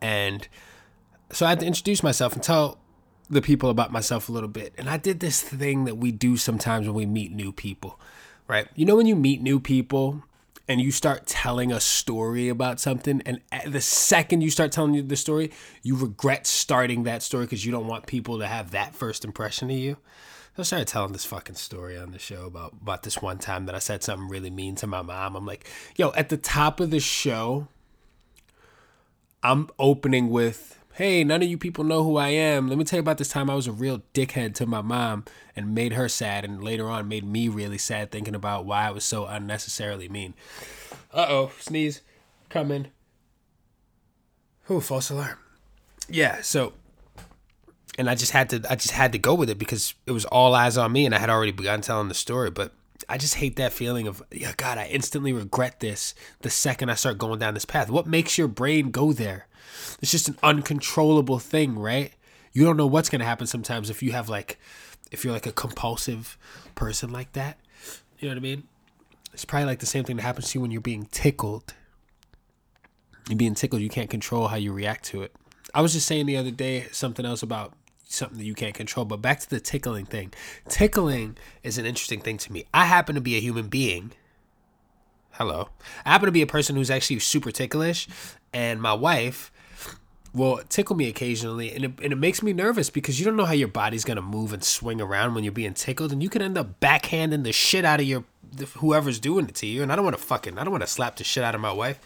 and 0.01 0.47
so 1.31 1.45
I 1.45 1.49
had 1.49 1.61
to 1.61 1.65
introduce 1.65 2.03
myself 2.03 2.33
and 2.33 2.43
tell 2.43 2.79
the 3.29 3.41
people 3.41 3.69
about 3.69 3.91
myself 3.91 4.29
a 4.29 4.31
little 4.31 4.49
bit. 4.49 4.73
And 4.77 4.89
I 4.89 4.97
did 4.97 5.19
this 5.19 5.41
thing 5.41 5.85
that 5.85 5.95
we 5.95 6.11
do 6.11 6.37
sometimes 6.37 6.87
when 6.87 6.95
we 6.95 7.05
meet 7.05 7.31
new 7.31 7.51
people, 7.51 7.99
right? 8.47 8.67
You 8.75 8.85
know, 8.85 8.95
when 8.95 9.05
you 9.05 9.15
meet 9.15 9.41
new 9.41 9.59
people 9.59 10.23
and 10.67 10.81
you 10.81 10.91
start 10.91 11.25
telling 11.25 11.71
a 11.71 11.79
story 11.79 12.49
about 12.49 12.79
something 12.79 13.21
and 13.25 13.41
the 13.65 13.81
second 13.81 14.41
you 14.41 14.49
start 14.49 14.71
telling 14.71 14.93
you 14.93 15.01
the 15.01 15.15
story 15.15 15.51
you 15.81 15.95
regret 15.95 16.45
starting 16.45 17.03
that 17.03 17.23
story 17.23 17.45
because 17.45 17.65
you 17.65 17.71
don't 17.71 17.87
want 17.87 18.05
people 18.05 18.39
to 18.39 18.47
have 18.47 18.71
that 18.71 18.95
first 18.95 19.23
impression 19.23 19.69
of 19.69 19.77
you. 19.77 19.97
So 20.55 20.61
i 20.61 20.63
started 20.63 20.87
telling 20.87 21.13
this 21.13 21.25
fucking 21.25 21.55
story 21.55 21.97
on 21.97 22.11
the 22.11 22.19
show 22.19 22.45
about 22.45 22.73
about 22.81 23.03
this 23.03 23.21
one 23.21 23.37
time 23.37 23.65
that 23.67 23.75
i 23.75 23.79
said 23.79 24.03
something 24.03 24.27
really 24.27 24.49
mean 24.49 24.75
to 24.75 24.87
my 24.87 25.01
mom. 25.01 25.35
I'm 25.35 25.45
like 25.45 25.67
yo 25.95 26.11
at 26.13 26.29
the 26.29 26.37
top 26.37 26.79
of 26.79 26.89
the 26.89 26.99
show 26.99 27.67
i'm 29.43 29.69
opening 29.77 30.29
with 30.29 30.76
hey, 30.97 31.23
none 31.23 31.43
of 31.43 31.47
you 31.47 31.59
people 31.59 31.83
know 31.83 32.03
who 32.03 32.17
I 32.17 32.29
am. 32.29 32.67
Let 32.67 32.79
me 32.79 32.83
tell 32.83 32.97
you 32.97 33.01
about 33.01 33.19
this 33.19 33.29
time 33.29 33.51
I 33.51 33.55
was 33.55 33.67
a 33.67 33.71
real 33.71 34.01
dickhead 34.15 34.55
to 34.55 34.65
my 34.65 34.81
mom 34.81 35.25
and 35.55 35.75
made 35.75 35.93
her 35.93 36.09
sad, 36.09 36.43
and 36.43 36.63
later 36.63 36.89
on 36.89 37.07
made 37.07 37.23
me 37.23 37.49
really 37.49 37.77
sad 37.77 38.09
thinking 38.09 38.33
about 38.33 38.65
why 38.65 38.87
I 38.87 38.91
was 38.91 39.05
so 39.05 39.27
unnecessarily 39.27 40.09
mean. 40.09 40.33
Uh 41.13 41.27
oh, 41.29 41.51
sneeze 41.59 42.01
coming. 42.49 42.87
Ooh, 44.71 44.81
false 44.81 45.11
alarm. 45.11 45.37
Yeah, 46.09 46.41
so 46.41 46.73
and 47.99 48.09
I 48.09 48.15
just 48.15 48.31
had 48.31 48.49
to 48.49 48.63
I 48.67 48.75
just 48.75 48.91
had 48.91 49.11
to 49.11 49.19
go 49.19 49.35
with 49.35 49.51
it 49.51 49.59
because 49.59 49.93
it 50.07 50.13
was 50.13 50.25
all 50.25 50.55
eyes 50.55 50.77
on 50.77 50.91
me 50.91 51.05
and 51.05 51.13
I 51.13 51.19
had 51.19 51.29
already 51.29 51.51
begun 51.51 51.81
telling 51.81 52.07
the 52.07 52.15
story, 52.15 52.49
but 52.49 52.73
I 53.09 53.17
just 53.17 53.35
hate 53.35 53.55
that 53.57 53.73
feeling 53.73 54.07
of 54.07 54.23
yeah, 54.31 54.53
God, 54.57 54.77
I 54.77 54.87
instantly 54.87 55.33
regret 55.33 55.79
this 55.79 56.13
the 56.41 56.49
second 56.49 56.89
I 56.89 56.95
start 56.95 57.17
going 57.17 57.39
down 57.39 57.53
this 57.53 57.65
path. 57.65 57.89
What 57.89 58.07
makes 58.07 58.37
your 58.37 58.47
brain 58.47 58.91
go 58.91 59.13
there? 59.13 59.47
It's 60.01 60.11
just 60.11 60.29
an 60.29 60.37
uncontrollable 60.43 61.39
thing, 61.39 61.77
right? 61.77 62.13
You 62.53 62.63
don't 62.63 62.77
know 62.77 62.87
what's 62.87 63.09
going 63.09 63.19
to 63.19 63.25
happen 63.25 63.47
sometimes 63.47 63.89
if 63.89 64.01
you 64.01 64.11
have 64.13 64.29
like 64.29 64.59
if 65.11 65.23
you're 65.23 65.33
like 65.33 65.45
a 65.45 65.51
compulsive 65.51 66.37
person 66.75 67.11
like 67.11 67.33
that. 67.33 67.57
You 68.19 68.27
know 68.27 68.33
what 68.33 68.39
I 68.39 68.41
mean? 68.41 68.63
It's 69.33 69.45
probably 69.45 69.65
like 69.65 69.79
the 69.79 69.85
same 69.85 70.03
thing 70.03 70.15
that 70.17 70.23
happens 70.23 70.49
to 70.51 70.57
you 70.57 70.61
when 70.61 70.71
you're 70.71 70.81
being 70.81 71.07
tickled. 71.11 71.73
You're 73.29 73.37
being 73.37 73.55
tickled, 73.55 73.81
you 73.81 73.89
can't 73.89 74.09
control 74.09 74.47
how 74.47 74.55
you 74.55 74.71
react 74.71 75.05
to 75.05 75.21
it. 75.21 75.35
I 75.73 75.81
was 75.81 75.93
just 75.93 76.07
saying 76.07 76.25
the 76.25 76.37
other 76.37 76.51
day 76.51 76.87
something 76.91 77.25
else 77.25 77.43
about 77.43 77.73
something 78.07 78.37
that 78.37 78.45
you 78.45 78.53
can't 78.53 78.73
control, 78.73 79.05
but 79.05 79.21
back 79.21 79.39
to 79.41 79.49
the 79.49 79.59
tickling 79.59 80.05
thing. 80.05 80.33
Tickling 80.69 81.37
is 81.63 81.77
an 81.77 81.85
interesting 81.85 82.21
thing 82.21 82.37
to 82.37 82.51
me. 82.51 82.65
I 82.73 82.85
happen 82.85 83.15
to 83.15 83.21
be 83.21 83.35
a 83.35 83.41
human 83.41 83.67
being. 83.67 84.11
Hello. 85.31 85.69
I 86.05 86.11
happen 86.11 86.25
to 86.25 86.31
be 86.31 86.41
a 86.41 86.47
person 86.47 86.75
who's 86.75 86.89
actually 86.89 87.19
super 87.19 87.51
ticklish, 87.51 88.07
and 88.53 88.81
my 88.81 88.93
wife 88.93 89.51
will 90.33 90.61
tickle 90.69 90.95
me 90.95 91.07
occasionally, 91.07 91.73
and 91.73 91.85
it, 91.85 91.91
and 92.01 92.13
it 92.13 92.17
makes 92.17 92.41
me 92.41 92.53
nervous 92.53 92.89
because 92.89 93.19
you 93.19 93.25
don't 93.25 93.35
know 93.35 93.45
how 93.45 93.53
your 93.53 93.67
body's 93.67 94.03
gonna 94.03 94.21
move 94.21 94.53
and 94.53 94.63
swing 94.63 95.01
around 95.01 95.35
when 95.35 95.43
you're 95.43 95.53
being 95.53 95.73
tickled, 95.73 96.11
and 96.11 96.23
you 96.23 96.29
can 96.29 96.41
end 96.41 96.57
up 96.57 96.79
backhanding 96.79 97.43
the 97.43 97.51
shit 97.51 97.85
out 97.85 97.99
of 97.99 98.05
your 98.05 98.23
whoever's 98.77 99.19
doing 99.19 99.47
it 99.47 99.55
to 99.55 99.65
you. 99.67 99.83
And 99.83 99.91
I 99.91 99.95
don't 99.95 100.05
want 100.05 100.17
to 100.17 100.23
fucking, 100.23 100.57
I 100.57 100.63
don't 100.63 100.71
want 100.71 100.83
to 100.83 100.87
slap 100.87 101.17
the 101.17 101.23
shit 101.23 101.43
out 101.43 101.55
of 101.55 101.61
my 101.61 101.71
wife. 101.71 101.99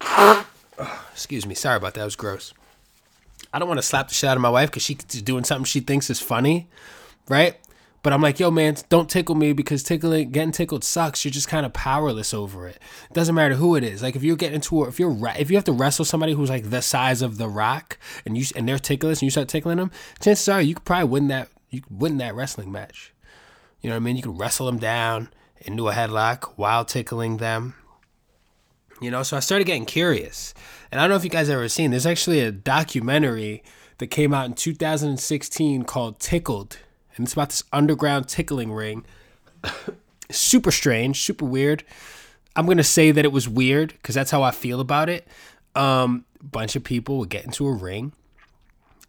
excuse 1.12 1.46
me, 1.46 1.54
sorry 1.54 1.76
about 1.76 1.94
that. 1.94 2.02
It 2.02 2.04
was 2.04 2.16
gross. 2.16 2.52
I 3.56 3.58
don't 3.58 3.68
want 3.68 3.78
to 3.78 3.86
slap 3.86 4.08
the 4.08 4.14
shit 4.14 4.28
out 4.28 4.36
of 4.36 4.42
my 4.42 4.50
wife 4.50 4.70
because 4.70 4.82
she's 4.82 4.96
doing 4.96 5.42
something 5.42 5.64
she 5.64 5.80
thinks 5.80 6.10
is 6.10 6.20
funny, 6.20 6.68
right? 7.26 7.56
But 8.02 8.12
I'm 8.12 8.20
like, 8.20 8.38
yo, 8.38 8.50
man, 8.50 8.76
don't 8.90 9.08
tickle 9.08 9.34
me 9.34 9.54
because 9.54 9.82
tickling, 9.82 10.30
getting 10.30 10.52
tickled 10.52 10.84
sucks. 10.84 11.24
You're 11.24 11.32
just 11.32 11.48
kind 11.48 11.64
of 11.64 11.72
powerless 11.72 12.34
over 12.34 12.68
it. 12.68 12.76
it. 12.76 13.14
Doesn't 13.14 13.34
matter 13.34 13.54
who 13.54 13.74
it 13.74 13.82
is. 13.82 14.02
Like 14.02 14.14
if 14.14 14.22
you're 14.22 14.36
getting 14.36 14.56
into, 14.56 14.84
if 14.84 15.00
you're, 15.00 15.16
if 15.38 15.50
you 15.50 15.56
have 15.56 15.64
to 15.64 15.72
wrestle 15.72 16.04
somebody 16.04 16.34
who's 16.34 16.50
like 16.50 16.68
the 16.68 16.82
size 16.82 17.22
of 17.22 17.38
the 17.38 17.48
rock, 17.48 17.96
and 18.26 18.36
you 18.36 18.44
and 18.54 18.68
they're 18.68 18.78
ticklish, 18.78 19.22
and 19.22 19.22
you 19.22 19.30
start 19.30 19.48
tickling 19.48 19.78
them, 19.78 19.90
chances 20.20 20.46
are 20.50 20.60
you 20.60 20.74
could 20.74 20.84
probably 20.84 21.08
win 21.08 21.28
that. 21.28 21.48
You 21.70 21.80
could 21.80 21.98
win 21.98 22.18
that 22.18 22.34
wrestling 22.34 22.70
match. 22.70 23.14
You 23.80 23.88
know 23.88 23.96
what 23.96 24.02
I 24.02 24.04
mean? 24.04 24.16
You 24.16 24.22
could 24.22 24.38
wrestle 24.38 24.66
them 24.66 24.78
down 24.78 25.30
into 25.62 25.88
a 25.88 25.94
headlock 25.94 26.52
while 26.56 26.84
tickling 26.84 27.38
them. 27.38 27.74
You 29.00 29.10
know, 29.10 29.22
so 29.22 29.36
I 29.36 29.40
started 29.40 29.66
getting 29.66 29.84
curious. 29.84 30.54
And 30.90 31.00
I 31.00 31.04
don't 31.04 31.10
know 31.10 31.16
if 31.16 31.24
you 31.24 31.30
guys 31.30 31.50
ever 31.50 31.68
seen. 31.68 31.90
There's 31.90 32.06
actually 32.06 32.40
a 32.40 32.50
documentary 32.50 33.62
that 33.98 34.06
came 34.08 34.32
out 34.32 34.46
in 34.46 34.54
2016 34.54 35.84
called 35.84 36.18
Tickled 36.18 36.78
and 37.16 37.26
it's 37.26 37.32
about 37.32 37.50
this 37.50 37.64
underground 37.72 38.28
tickling 38.28 38.72
ring. 38.72 39.04
super 40.30 40.70
strange, 40.70 41.22
super 41.22 41.44
weird. 41.44 41.82
I'm 42.54 42.66
gonna 42.66 42.84
say 42.84 43.10
that 43.10 43.24
it 43.24 43.32
was 43.32 43.48
weird 43.48 43.92
because 43.94 44.14
that's 44.14 44.30
how 44.30 44.42
I 44.42 44.50
feel 44.50 44.80
about 44.80 45.08
it. 45.08 45.26
Um, 45.74 46.24
bunch 46.42 46.76
of 46.76 46.84
people 46.84 47.18
would 47.18 47.28
get 47.28 47.44
into 47.44 47.66
a 47.66 47.72
ring. 47.72 48.12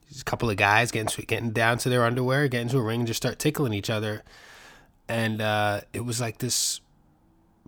Just 0.09 0.21
a 0.21 0.25
couple 0.25 0.49
of 0.49 0.57
guys 0.57 0.91
getting 0.91 1.07
to, 1.09 1.21
getting 1.25 1.51
down 1.51 1.77
to 1.79 1.89
their 1.89 2.05
underwear, 2.05 2.47
get 2.47 2.61
into 2.61 2.77
a 2.77 2.81
ring, 2.81 3.01
and 3.01 3.07
just 3.07 3.17
start 3.17 3.39
tickling 3.39 3.73
each 3.73 3.89
other. 3.89 4.23
And 5.09 5.41
uh, 5.41 5.81
it 5.93 6.05
was 6.05 6.19
like 6.19 6.37
this, 6.39 6.81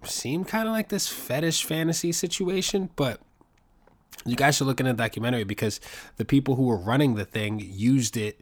seemed 0.03 0.48
kind 0.48 0.68
of 0.68 0.74
like 0.74 0.89
this 0.89 1.08
fetish 1.08 1.63
fantasy 1.63 2.12
situation, 2.12 2.89
but 2.96 3.22
you 4.25 4.36
guys 4.36 4.58
should 4.58 4.68
look 4.68 4.79
into 4.79 4.94
the 4.94 4.98
documentary 4.98 5.44
because 5.44 5.79
the 6.18 6.25
people 6.25 6.56
who 6.56 6.63
were 6.63 6.77
running 6.77 7.15
the 7.15 7.25
thing 7.25 7.60
used 7.63 8.18
it 8.18 8.41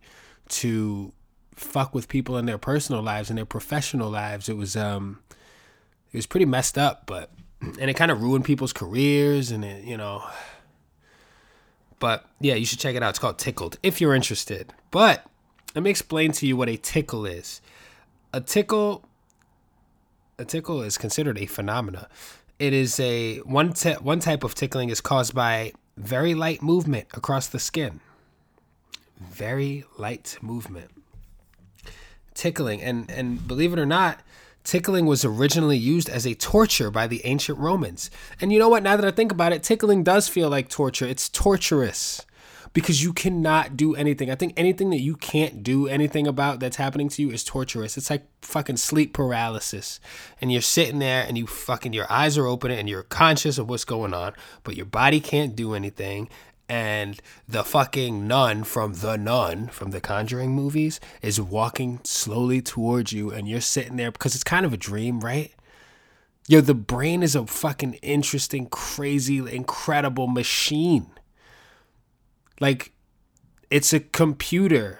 to 0.49 1.11
fuck 1.55 1.93
with 1.93 2.07
people 2.07 2.37
in 2.37 2.45
their 2.45 2.57
personal 2.57 3.01
lives 3.01 3.29
and 3.29 3.37
their 3.37 3.45
professional 3.45 4.09
lives. 4.09 4.49
It 4.49 4.57
was 4.57 4.75
um 4.75 5.19
it 6.11 6.17
was 6.17 6.25
pretty 6.25 6.45
messed 6.45 6.77
up, 6.77 7.03
but 7.05 7.31
and 7.61 7.89
it 7.89 7.95
kind 7.95 8.11
of 8.11 8.21
ruined 8.21 8.45
people's 8.45 8.73
careers 8.73 9.51
and 9.51 9.63
it, 9.65 9.83
you 9.83 9.97
know. 9.97 10.23
But 11.99 12.25
yeah, 12.39 12.55
you 12.55 12.65
should 12.65 12.79
check 12.79 12.95
it 12.95 13.03
out. 13.03 13.09
It's 13.09 13.19
called 13.19 13.39
Tickled 13.39 13.77
if 13.81 13.99
you're 13.99 14.13
interested. 14.13 14.73
But 14.91 15.25
let 15.73 15.83
me 15.83 15.89
explain 15.89 16.31
to 16.33 16.47
you 16.47 16.55
what 16.55 16.69
a 16.69 16.77
tickle 16.77 17.25
is. 17.25 17.61
A 18.33 18.41
tickle 18.41 19.03
a 20.39 20.45
tickle 20.45 20.81
is 20.81 20.97
considered 20.97 21.37
a 21.37 21.45
phenomena. 21.45 22.07
It 22.59 22.73
is 22.73 22.99
a 22.99 23.39
one 23.39 23.73
one 24.01 24.19
type 24.19 24.43
of 24.43 24.55
tickling 24.55 24.89
is 24.89 25.01
caused 25.01 25.33
by 25.33 25.73
very 25.95 26.33
light 26.33 26.61
movement 26.61 27.07
across 27.13 27.47
the 27.47 27.59
skin. 27.59 27.99
Very 29.19 29.85
light 29.97 30.37
movement 30.41 30.91
tickling. 32.33 32.81
And 32.81 33.09
and 33.09 33.47
believe 33.47 33.73
it 33.73 33.79
or 33.79 33.85
not, 33.85 34.19
tickling 34.63 35.05
was 35.05 35.25
originally 35.25 35.77
used 35.77 36.07
as 36.07 36.25
a 36.25 36.35
torture 36.35 36.91
by 36.91 37.07
the 37.07 37.25
ancient 37.25 37.57
Romans. 37.57 38.09
And 38.39 38.53
you 38.53 38.59
know 38.59 38.69
what? 38.69 38.83
Now 38.83 38.95
that 38.95 39.05
I 39.05 39.11
think 39.11 39.31
about 39.31 39.53
it, 39.53 39.63
tickling 39.63 40.03
does 40.03 40.27
feel 40.27 40.49
like 40.49 40.69
torture. 40.69 41.05
It's 41.05 41.29
torturous 41.29 42.25
because 42.73 43.03
you 43.03 43.13
cannot 43.13 43.77
do 43.77 43.95
anything. 43.95 44.29
I 44.29 44.35
think 44.35 44.53
anything 44.57 44.89
that 44.91 44.99
you 44.99 45.15
can't 45.15 45.63
do 45.63 45.87
anything 45.87 46.27
about 46.27 46.59
that's 46.59 46.77
happening 46.77 47.09
to 47.09 47.21
you 47.21 47.31
is 47.31 47.43
torturous. 47.43 47.97
It's 47.97 48.09
like 48.09 48.25
fucking 48.41 48.77
sleep 48.77 49.13
paralysis. 49.13 49.99
And 50.41 50.51
you're 50.51 50.61
sitting 50.61 50.99
there 50.99 51.25
and 51.27 51.37
you 51.37 51.47
fucking 51.47 51.93
your 51.93 52.11
eyes 52.11 52.37
are 52.37 52.45
open 52.45 52.71
and 52.71 52.89
you're 52.89 53.03
conscious 53.03 53.57
of 53.57 53.69
what's 53.69 53.85
going 53.85 54.13
on, 54.13 54.33
but 54.63 54.75
your 54.75 54.85
body 54.85 55.19
can't 55.19 55.55
do 55.55 55.73
anything 55.73 56.29
and 56.69 57.21
the 57.47 57.63
fucking 57.63 58.27
nun 58.27 58.63
from 58.63 58.93
the 58.95 59.15
nun 59.17 59.67
from 59.69 59.91
the 59.91 60.01
conjuring 60.01 60.51
movies 60.51 60.99
is 61.21 61.39
walking 61.39 61.99
slowly 62.03 62.61
towards 62.61 63.13
you 63.13 63.31
and 63.31 63.47
you're 63.47 63.61
sitting 63.61 63.95
there 63.95 64.11
because 64.11 64.35
it's 64.35 64.43
kind 64.43 64.65
of 64.65 64.73
a 64.73 64.77
dream 64.77 65.21
right 65.21 65.53
yo 66.47 66.59
the 66.59 66.75
brain 66.75 67.23
is 67.23 67.35
a 67.35 67.45
fucking 67.45 67.93
interesting 67.95 68.67
crazy 68.67 69.37
incredible 69.37 70.27
machine 70.27 71.07
like 72.59 72.91
it's 73.69 73.93
a 73.93 73.99
computer 73.99 74.99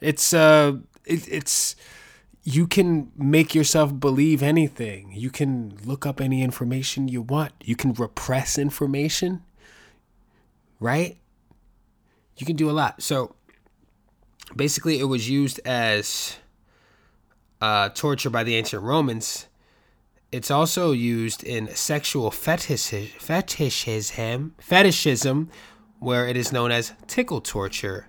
it's 0.00 0.32
uh 0.32 0.76
it, 1.04 1.28
it's 1.28 1.76
you 2.42 2.66
can 2.66 3.10
make 3.16 3.54
yourself 3.54 3.98
believe 3.98 4.42
anything 4.42 5.12
you 5.14 5.30
can 5.30 5.76
look 5.84 6.06
up 6.06 6.20
any 6.20 6.42
information 6.42 7.08
you 7.08 7.22
want 7.22 7.52
you 7.64 7.76
can 7.76 7.92
repress 7.94 8.58
information 8.58 9.42
right? 10.80 11.18
You 12.36 12.46
can 12.46 12.56
do 12.56 12.70
a 12.70 12.72
lot. 12.72 13.02
So 13.02 13.34
basically, 14.54 15.00
it 15.00 15.04
was 15.04 15.28
used 15.28 15.60
as 15.64 16.36
uh, 17.60 17.88
torture 17.90 18.30
by 18.30 18.44
the 18.44 18.56
ancient 18.56 18.82
Romans. 18.82 19.46
It's 20.32 20.50
also 20.50 20.92
used 20.92 21.44
in 21.44 21.74
sexual 21.74 22.30
fetish, 22.30 23.14
fetishism, 23.18 24.54
fetishism, 24.58 25.50
where 25.98 26.28
it 26.28 26.36
is 26.36 26.52
known 26.52 26.70
as 26.70 26.92
tickle 27.06 27.40
torture. 27.40 28.06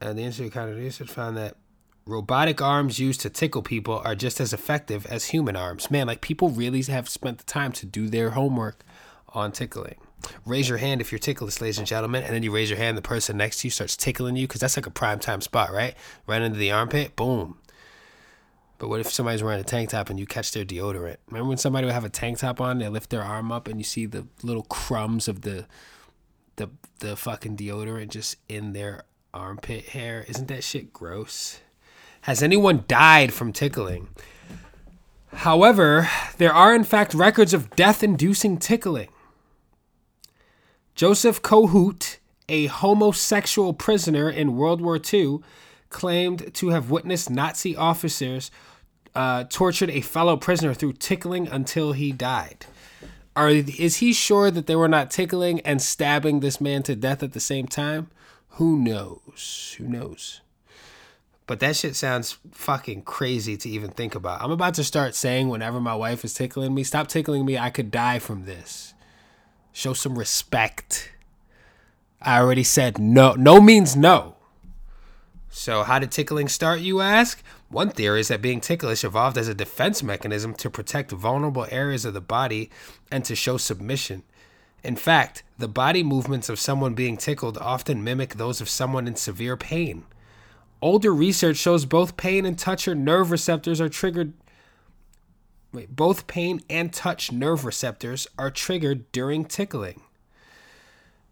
And 0.00 0.18
the 0.18 0.22
Institute 0.22 0.48
of 0.48 0.52
Counter 0.54 0.74
Research 0.74 1.08
found 1.08 1.36
that 1.36 1.56
robotic 2.06 2.60
arms 2.60 2.98
used 2.98 3.20
to 3.22 3.30
tickle 3.30 3.62
people 3.62 4.00
are 4.04 4.14
just 4.14 4.40
as 4.40 4.52
effective 4.52 5.06
as 5.06 5.26
human 5.26 5.56
arms. 5.56 5.90
Man, 5.90 6.06
like 6.06 6.20
people 6.20 6.50
really 6.50 6.82
have 6.82 7.08
spent 7.08 7.38
the 7.38 7.44
time 7.44 7.72
to 7.72 7.86
do 7.86 8.08
their 8.08 8.30
homework 8.30 8.84
on 9.28 9.52
tickling 9.52 9.96
raise 10.44 10.68
your 10.68 10.78
hand 10.78 11.00
if 11.00 11.12
you're 11.12 11.18
ticklish, 11.18 11.60
ladies 11.60 11.78
and 11.78 11.86
gentlemen, 11.86 12.22
and 12.22 12.34
then 12.34 12.42
you 12.42 12.54
raise 12.54 12.70
your 12.70 12.78
hand, 12.78 12.96
the 12.96 13.02
person 13.02 13.36
next 13.36 13.60
to 13.60 13.66
you 13.66 13.70
starts 13.70 13.96
tickling 13.96 14.36
you 14.36 14.46
because 14.46 14.60
that's 14.60 14.76
like 14.76 14.86
a 14.86 14.90
prime 14.90 15.18
time 15.18 15.40
spot, 15.40 15.72
right? 15.72 15.94
Right 16.26 16.42
into 16.42 16.58
the 16.58 16.72
armpit, 16.72 17.16
boom. 17.16 17.58
But 18.78 18.88
what 18.88 19.00
if 19.00 19.10
somebody's 19.10 19.42
wearing 19.42 19.60
a 19.60 19.64
tank 19.64 19.90
top 19.90 20.10
and 20.10 20.20
you 20.20 20.26
catch 20.26 20.52
their 20.52 20.64
deodorant? 20.64 21.16
Remember 21.28 21.48
when 21.48 21.58
somebody 21.58 21.86
would 21.86 21.94
have 21.94 22.04
a 22.04 22.10
tank 22.10 22.38
top 22.38 22.60
on, 22.60 22.78
they 22.78 22.88
lift 22.88 23.10
their 23.10 23.22
arm 23.22 23.50
up 23.50 23.68
and 23.68 23.80
you 23.80 23.84
see 23.84 24.04
the 24.04 24.26
little 24.42 24.64
crumbs 24.64 25.28
of 25.28 25.42
the 25.42 25.66
the 26.56 26.70
the 26.98 27.16
fucking 27.16 27.56
deodorant 27.56 28.08
just 28.08 28.36
in 28.48 28.72
their 28.72 29.04
armpit 29.32 29.86
hair? 29.90 30.24
Isn't 30.28 30.48
that 30.48 30.64
shit 30.64 30.92
gross? 30.92 31.60
Has 32.22 32.42
anyone 32.42 32.84
died 32.88 33.32
from 33.32 33.52
tickling? 33.52 34.08
However, 35.32 36.08
there 36.38 36.52
are 36.52 36.74
in 36.74 36.84
fact 36.84 37.14
records 37.14 37.54
of 37.54 37.70
death 37.76 38.02
inducing 38.02 38.58
tickling. 38.58 39.08
Joseph 40.94 41.42
Kohout, 41.42 42.16
a 42.48 42.66
homosexual 42.66 43.74
prisoner 43.74 44.30
in 44.30 44.56
World 44.56 44.80
War 44.80 44.98
II, 44.98 45.40
claimed 45.90 46.54
to 46.54 46.70
have 46.70 46.90
witnessed 46.90 47.28
Nazi 47.28 47.76
officers 47.76 48.50
uh, 49.14 49.44
tortured 49.44 49.90
a 49.90 50.00
fellow 50.00 50.36
prisoner 50.36 50.74
through 50.74 50.94
tickling 50.94 51.48
until 51.48 51.92
he 51.92 52.12
died. 52.12 52.66
Are, 53.36 53.50
is 53.50 53.96
he 53.96 54.14
sure 54.14 54.50
that 54.50 54.66
they 54.66 54.74
were 54.74 54.88
not 54.88 55.10
tickling 55.10 55.60
and 55.60 55.82
stabbing 55.82 56.40
this 56.40 56.58
man 56.58 56.82
to 56.84 56.96
death 56.96 57.22
at 57.22 57.34
the 57.34 57.40
same 57.40 57.68
time? 57.68 58.10
Who 58.52 58.78
knows? 58.78 59.76
Who 59.76 59.86
knows? 59.86 60.40
But 61.46 61.60
that 61.60 61.76
shit 61.76 61.94
sounds 61.94 62.38
fucking 62.50 63.02
crazy 63.02 63.58
to 63.58 63.68
even 63.68 63.90
think 63.90 64.14
about. 64.14 64.42
I'm 64.42 64.50
about 64.50 64.74
to 64.74 64.84
start 64.84 65.14
saying 65.14 65.50
whenever 65.50 65.80
my 65.80 65.94
wife 65.94 66.24
is 66.24 66.32
tickling 66.32 66.74
me, 66.74 66.82
stop 66.82 67.08
tickling 67.08 67.44
me, 67.44 67.58
I 67.58 67.68
could 67.68 67.90
die 67.90 68.18
from 68.18 68.46
this. 68.46 68.94
Show 69.72 69.92
some 69.92 70.18
respect. 70.18 71.12
I 72.22 72.40
already 72.40 72.64
said 72.64 72.98
no. 72.98 73.34
No 73.34 73.60
means 73.60 73.94
no. 73.94 74.36
So, 75.50 75.82
how 75.84 75.98
did 75.98 76.10
tickling 76.10 76.48
start, 76.48 76.80
you 76.80 77.00
ask? 77.00 77.42
One 77.68 77.90
theory 77.90 78.20
is 78.20 78.28
that 78.28 78.42
being 78.42 78.60
ticklish 78.60 79.04
evolved 79.04 79.36
as 79.36 79.48
a 79.48 79.54
defense 79.54 80.02
mechanism 80.02 80.54
to 80.54 80.70
protect 80.70 81.10
vulnerable 81.10 81.66
areas 81.70 82.04
of 82.04 82.14
the 82.14 82.20
body 82.20 82.70
and 83.10 83.24
to 83.24 83.34
show 83.34 83.56
submission. 83.56 84.22
In 84.84 84.94
fact, 84.94 85.42
the 85.58 85.68
body 85.68 86.02
movements 86.02 86.48
of 86.48 86.60
someone 86.60 86.94
being 86.94 87.16
tickled 87.16 87.58
often 87.58 88.04
mimic 88.04 88.34
those 88.34 88.60
of 88.60 88.68
someone 88.68 89.08
in 89.08 89.16
severe 89.16 89.56
pain. 89.56 90.04
Older 90.80 91.12
research 91.12 91.56
shows 91.56 91.86
both 91.86 92.16
pain 92.16 92.46
and 92.46 92.58
touch 92.58 92.86
or 92.86 92.94
nerve 92.94 93.30
receptors 93.30 93.80
are 93.80 93.88
triggered 93.88 94.34
Wait, 95.72 95.94
both 95.94 96.26
pain 96.26 96.62
and 96.70 96.90
touch 96.90 97.30
nerve 97.30 97.66
receptors 97.66 98.26
are 98.38 98.50
triggered 98.50 99.10
during 99.12 99.44
tickling. 99.44 100.00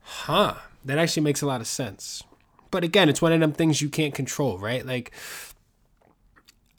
Huh. 0.03 0.57
That 0.85 0.99
actually 0.99 1.23
makes 1.23 1.41
a 1.41 1.47
lot 1.47 1.63
of 1.63 1.67
sense. 1.67 2.23
But 2.71 2.85
again, 2.85 3.09
it's 3.09 3.23
one 3.23 3.33
of 3.33 3.41
them 3.41 3.53
things 3.53 3.81
you 3.81 3.89
can't 3.89 4.13
control, 4.13 4.59
right? 4.59 4.85
Like, 4.85 5.13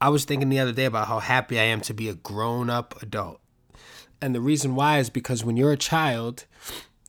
I 0.02 0.10
was 0.10 0.26
thinking 0.26 0.50
the 0.50 0.60
other 0.60 0.74
day 0.74 0.86
about 0.86 1.08
how 1.08 1.20
happy 1.20 1.60
I 1.60 1.64
am 1.64 1.82
to 1.82 1.94
be 1.94 2.10
a 2.10 2.16
grown 2.16 2.70
up 2.70 3.02
adult. 3.02 3.40
And 4.22 4.34
the 4.34 4.42
reason 4.42 4.76
why 4.76 5.00
is 5.00 5.10
because 5.10 5.44
when 5.44 5.58
you're 5.58 5.72
a 5.72 5.78
child, 5.78 6.46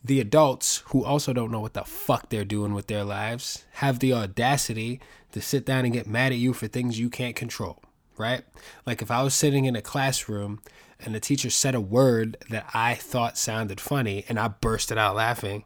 the 0.03 0.19
adults 0.19 0.83
who 0.87 1.03
also 1.03 1.33
don't 1.33 1.51
know 1.51 1.59
what 1.59 1.73
the 1.73 1.83
fuck 1.83 2.29
they're 2.29 2.45
doing 2.45 2.73
with 2.73 2.87
their 2.87 3.03
lives 3.03 3.65
have 3.73 3.99
the 3.99 4.13
audacity 4.13 5.01
to 5.31 5.41
sit 5.41 5.65
down 5.65 5.83
and 5.83 5.93
get 5.93 6.07
mad 6.07 6.31
at 6.31 6.37
you 6.37 6.53
for 6.53 6.67
things 6.67 6.99
you 6.99 7.09
can't 7.09 7.35
control, 7.35 7.81
right? 8.17 8.43
Like 8.85 9.01
if 9.01 9.11
I 9.11 9.23
was 9.23 9.33
sitting 9.33 9.65
in 9.65 9.75
a 9.75 9.81
classroom 9.81 10.61
and 10.99 11.13
the 11.13 11.19
teacher 11.19 11.49
said 11.49 11.75
a 11.75 11.81
word 11.81 12.37
that 12.49 12.69
I 12.73 12.95
thought 12.95 13.37
sounded 13.37 13.81
funny 13.81 14.25
and 14.29 14.39
I 14.39 14.47
bursted 14.47 14.97
out 14.97 15.15
laughing, 15.15 15.65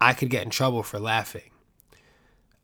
I 0.00 0.12
could 0.12 0.30
get 0.30 0.44
in 0.44 0.50
trouble 0.50 0.82
for 0.82 0.98
laughing. 0.98 1.50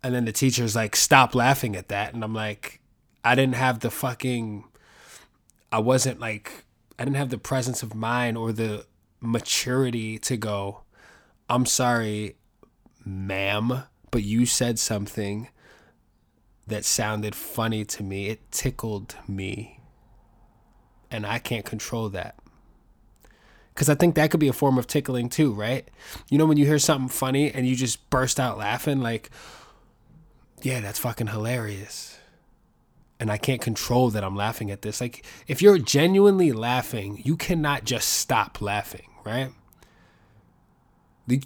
And 0.03 0.15
then 0.15 0.25
the 0.25 0.33
teacher's 0.33 0.77
like, 0.77 0.95
stop 0.95 1.35
laughing 1.35 1.75
at 1.75 1.89
that. 1.89 2.15
And 2.15 2.23
I'm 2.23 2.35
like, 2.35 2.81
I 3.27 3.35
didn't 3.35 3.57
have 3.57 3.81
the 3.81 3.91
fucking, 3.91 4.63
I 5.73 5.81
wasn't 5.81 6.21
like, 6.21 6.65
I 6.97 7.03
didn't 7.03 7.17
have 7.17 7.31
the 7.31 7.39
presence 7.39 7.83
of 7.83 7.93
mind 7.93 8.37
or 8.37 8.53
the 8.53 8.87
maturity 9.21 10.17
to 10.21 10.37
go, 10.37 10.83
I'm 11.51 11.67
sorry, 11.67 12.37
ma'am, 13.05 13.83
but 14.13 14.23
you 14.23 14.47
said 14.47 14.79
something 14.79 15.49
that 16.69 16.85
sounded 16.85 17.35
funny 17.35 17.85
to 17.87 18.05
me. 18.05 18.29
It 18.29 18.53
tickled 18.53 19.17
me. 19.27 19.81
And 21.11 21.27
I 21.27 21.41
can't 21.41 21.65
control 21.65 22.09
that. 22.11 22.37
Because 23.75 23.89
I 23.89 23.97
think 23.97 24.15
that 24.15 24.31
could 24.31 24.39
be 24.39 24.47
a 24.47 24.53
form 24.53 24.79
of 24.79 24.87
tickling 24.87 25.31
too, 25.31 25.53
right? 25.53 25.89
You 26.31 26.39
know, 26.39 26.47
when 26.47 26.59
you 26.59 26.65
hear 26.65 26.79
something 26.79 27.09
funny 27.09 27.51
and 27.51 27.67
you 27.67 27.75
just 27.75 28.09
burst 28.09 28.39
out 28.39 28.57
laughing, 28.57 29.01
like, 29.01 29.31
yeah, 30.63 30.81
that's 30.81 31.01
fucking 31.01 31.27
hilarious 31.27 32.16
and 33.19 33.31
I 33.31 33.39
can't 33.39 33.61
control 33.61 34.11
that 34.11 34.25
I'm 34.25 34.37
laughing 34.37 34.71
at 34.71 34.83
this. 34.83 35.01
Like, 35.01 35.25
if 35.47 35.63
you're 35.63 35.79
genuinely 35.79 36.53
laughing, 36.53 37.23
you 37.25 37.37
cannot 37.37 37.85
just 37.85 38.09
stop 38.09 38.61
laughing, 38.61 39.09
right? 39.25 39.51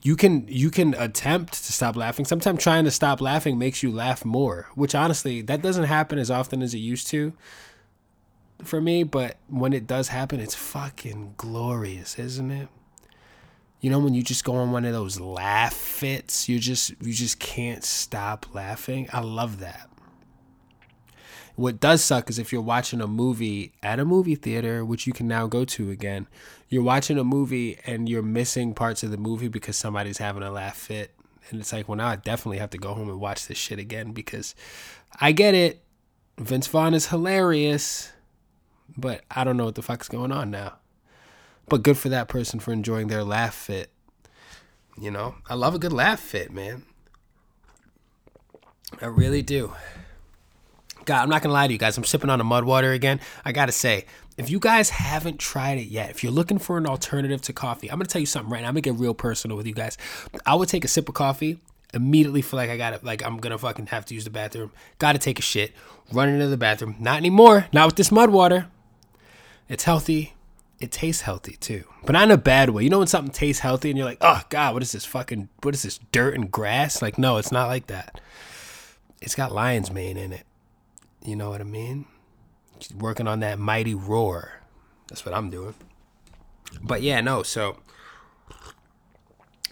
You 0.02 0.14
can 0.14 0.44
you 0.46 0.70
can 0.70 0.92
attempt 0.94 1.54
to 1.54 1.72
stop 1.72 1.96
laughing. 1.96 2.26
Sometimes 2.26 2.62
trying 2.62 2.84
to 2.84 2.90
stop 2.90 3.20
laughing 3.20 3.58
makes 3.58 3.82
you 3.82 3.90
laugh 3.90 4.26
more, 4.26 4.68
which 4.74 4.94
honestly 4.94 5.40
that 5.42 5.62
doesn't 5.62 5.84
happen 5.84 6.18
as 6.18 6.30
often 6.30 6.60
as 6.60 6.74
it 6.74 6.78
used 6.78 7.06
to 7.08 7.32
for 8.62 8.78
me. 8.78 9.04
But 9.04 9.38
when 9.48 9.72
it 9.72 9.86
does 9.86 10.08
happen, 10.08 10.38
it's 10.38 10.54
fucking 10.54 11.34
glorious, 11.38 12.18
isn't 12.18 12.50
it? 12.50 12.68
You 13.80 13.88
know 13.88 13.98
when 13.98 14.12
you 14.12 14.22
just 14.22 14.44
go 14.44 14.56
on 14.56 14.72
one 14.72 14.84
of 14.84 14.92
those 14.92 15.18
laugh 15.18 15.72
fits, 15.72 16.46
you 16.46 16.58
just 16.58 16.90
you 17.00 17.14
just 17.14 17.38
can't 17.38 17.82
stop 17.82 18.54
laughing. 18.54 19.08
I 19.14 19.20
love 19.20 19.60
that. 19.60 19.89
What 21.60 21.78
does 21.78 22.02
suck 22.02 22.30
is 22.30 22.38
if 22.38 22.52
you're 22.52 22.62
watching 22.62 23.02
a 23.02 23.06
movie 23.06 23.74
at 23.82 24.00
a 24.00 24.04
movie 24.06 24.34
theater, 24.34 24.82
which 24.82 25.06
you 25.06 25.12
can 25.12 25.28
now 25.28 25.46
go 25.46 25.66
to 25.66 25.90
again, 25.90 26.26
you're 26.70 26.82
watching 26.82 27.18
a 27.18 27.22
movie 27.22 27.78
and 27.84 28.08
you're 28.08 28.22
missing 28.22 28.72
parts 28.72 29.02
of 29.02 29.10
the 29.10 29.18
movie 29.18 29.48
because 29.48 29.76
somebody's 29.76 30.16
having 30.16 30.42
a 30.42 30.50
laugh 30.50 30.74
fit. 30.74 31.14
And 31.50 31.60
it's 31.60 31.70
like, 31.70 31.86
well, 31.86 31.98
now 31.98 32.08
I 32.08 32.16
definitely 32.16 32.56
have 32.56 32.70
to 32.70 32.78
go 32.78 32.94
home 32.94 33.10
and 33.10 33.20
watch 33.20 33.46
this 33.46 33.58
shit 33.58 33.78
again 33.78 34.12
because 34.12 34.54
I 35.20 35.32
get 35.32 35.54
it. 35.54 35.82
Vince 36.38 36.66
Vaughn 36.66 36.94
is 36.94 37.08
hilarious, 37.08 38.10
but 38.96 39.20
I 39.30 39.44
don't 39.44 39.58
know 39.58 39.66
what 39.66 39.74
the 39.74 39.82
fuck's 39.82 40.08
going 40.08 40.32
on 40.32 40.50
now. 40.50 40.78
But 41.68 41.82
good 41.82 41.98
for 41.98 42.08
that 42.08 42.28
person 42.28 42.58
for 42.58 42.72
enjoying 42.72 43.08
their 43.08 43.22
laugh 43.22 43.54
fit. 43.54 43.90
You 44.98 45.10
know, 45.10 45.34
I 45.46 45.56
love 45.56 45.74
a 45.74 45.78
good 45.78 45.92
laugh 45.92 46.20
fit, 46.20 46.50
man. 46.50 46.84
I 49.02 49.08
really 49.08 49.42
do. 49.42 49.74
God, 51.04 51.22
I'm 51.22 51.28
not 51.28 51.42
gonna 51.42 51.54
lie 51.54 51.66
to 51.66 51.72
you 51.72 51.78
guys. 51.78 51.96
I'm 51.96 52.04
sipping 52.04 52.30
on 52.30 52.40
a 52.40 52.44
mud 52.44 52.64
water 52.64 52.92
again. 52.92 53.20
I 53.44 53.52
gotta 53.52 53.72
say, 53.72 54.06
if 54.36 54.50
you 54.50 54.58
guys 54.58 54.90
haven't 54.90 55.38
tried 55.38 55.78
it 55.78 55.88
yet, 55.88 56.10
if 56.10 56.22
you're 56.22 56.32
looking 56.32 56.58
for 56.58 56.78
an 56.78 56.86
alternative 56.86 57.42
to 57.42 57.52
coffee, 57.52 57.90
I'm 57.90 57.98
gonna 57.98 58.06
tell 58.06 58.20
you 58.20 58.26
something 58.26 58.50
right 58.50 58.62
now. 58.62 58.68
I'm 58.68 58.74
gonna 58.74 58.82
get 58.82 58.94
real 58.94 59.14
personal 59.14 59.56
with 59.56 59.66
you 59.66 59.74
guys. 59.74 59.98
I 60.46 60.54
would 60.54 60.68
take 60.68 60.84
a 60.84 60.88
sip 60.88 61.08
of 61.08 61.14
coffee, 61.14 61.58
immediately 61.92 62.42
feel 62.42 62.58
like 62.58 62.70
I 62.70 62.76
got 62.76 62.92
it, 62.92 63.04
like 63.04 63.24
I'm 63.24 63.38
gonna 63.38 63.58
fucking 63.58 63.86
have 63.86 64.04
to 64.06 64.14
use 64.14 64.24
the 64.24 64.30
bathroom. 64.30 64.72
Gotta 64.98 65.18
take 65.18 65.38
a 65.38 65.42
shit, 65.42 65.72
run 66.12 66.28
into 66.28 66.48
the 66.48 66.56
bathroom. 66.56 66.96
Not 66.98 67.16
anymore. 67.16 67.66
Not 67.72 67.86
with 67.86 67.96
this 67.96 68.12
mud 68.12 68.30
water. 68.30 68.68
It's 69.68 69.84
healthy. 69.84 70.34
It 70.80 70.90
tastes 70.90 71.22
healthy 71.22 71.56
too, 71.56 71.84
but 72.06 72.12
not 72.12 72.24
in 72.24 72.30
a 72.30 72.38
bad 72.38 72.70
way. 72.70 72.82
You 72.84 72.88
know 72.88 73.00
when 73.00 73.06
something 73.06 73.32
tastes 73.32 73.60
healthy 73.60 73.90
and 73.90 73.98
you're 73.98 74.06
like, 74.06 74.18
oh 74.22 74.40
god, 74.48 74.72
what 74.72 74.82
is 74.82 74.92
this 74.92 75.04
fucking, 75.04 75.50
what 75.62 75.74
is 75.74 75.82
this 75.82 75.98
dirt 76.10 76.34
and 76.34 76.50
grass? 76.50 77.02
Like, 77.02 77.18
no, 77.18 77.36
it's 77.36 77.52
not 77.52 77.68
like 77.68 77.88
that. 77.88 78.18
It's 79.20 79.34
got 79.34 79.52
lion's 79.52 79.90
mane 79.90 80.16
in 80.16 80.32
it. 80.32 80.46
You 81.24 81.36
know 81.36 81.50
what 81.50 81.60
I 81.60 81.64
mean? 81.64 82.06
working 82.96 83.28
on 83.28 83.40
that 83.40 83.58
mighty 83.58 83.94
roar. 83.94 84.60
That's 85.08 85.24
what 85.24 85.34
I'm 85.34 85.50
doing. 85.50 85.74
But 86.82 87.02
yeah, 87.02 87.20
no. 87.20 87.42
So 87.42 87.76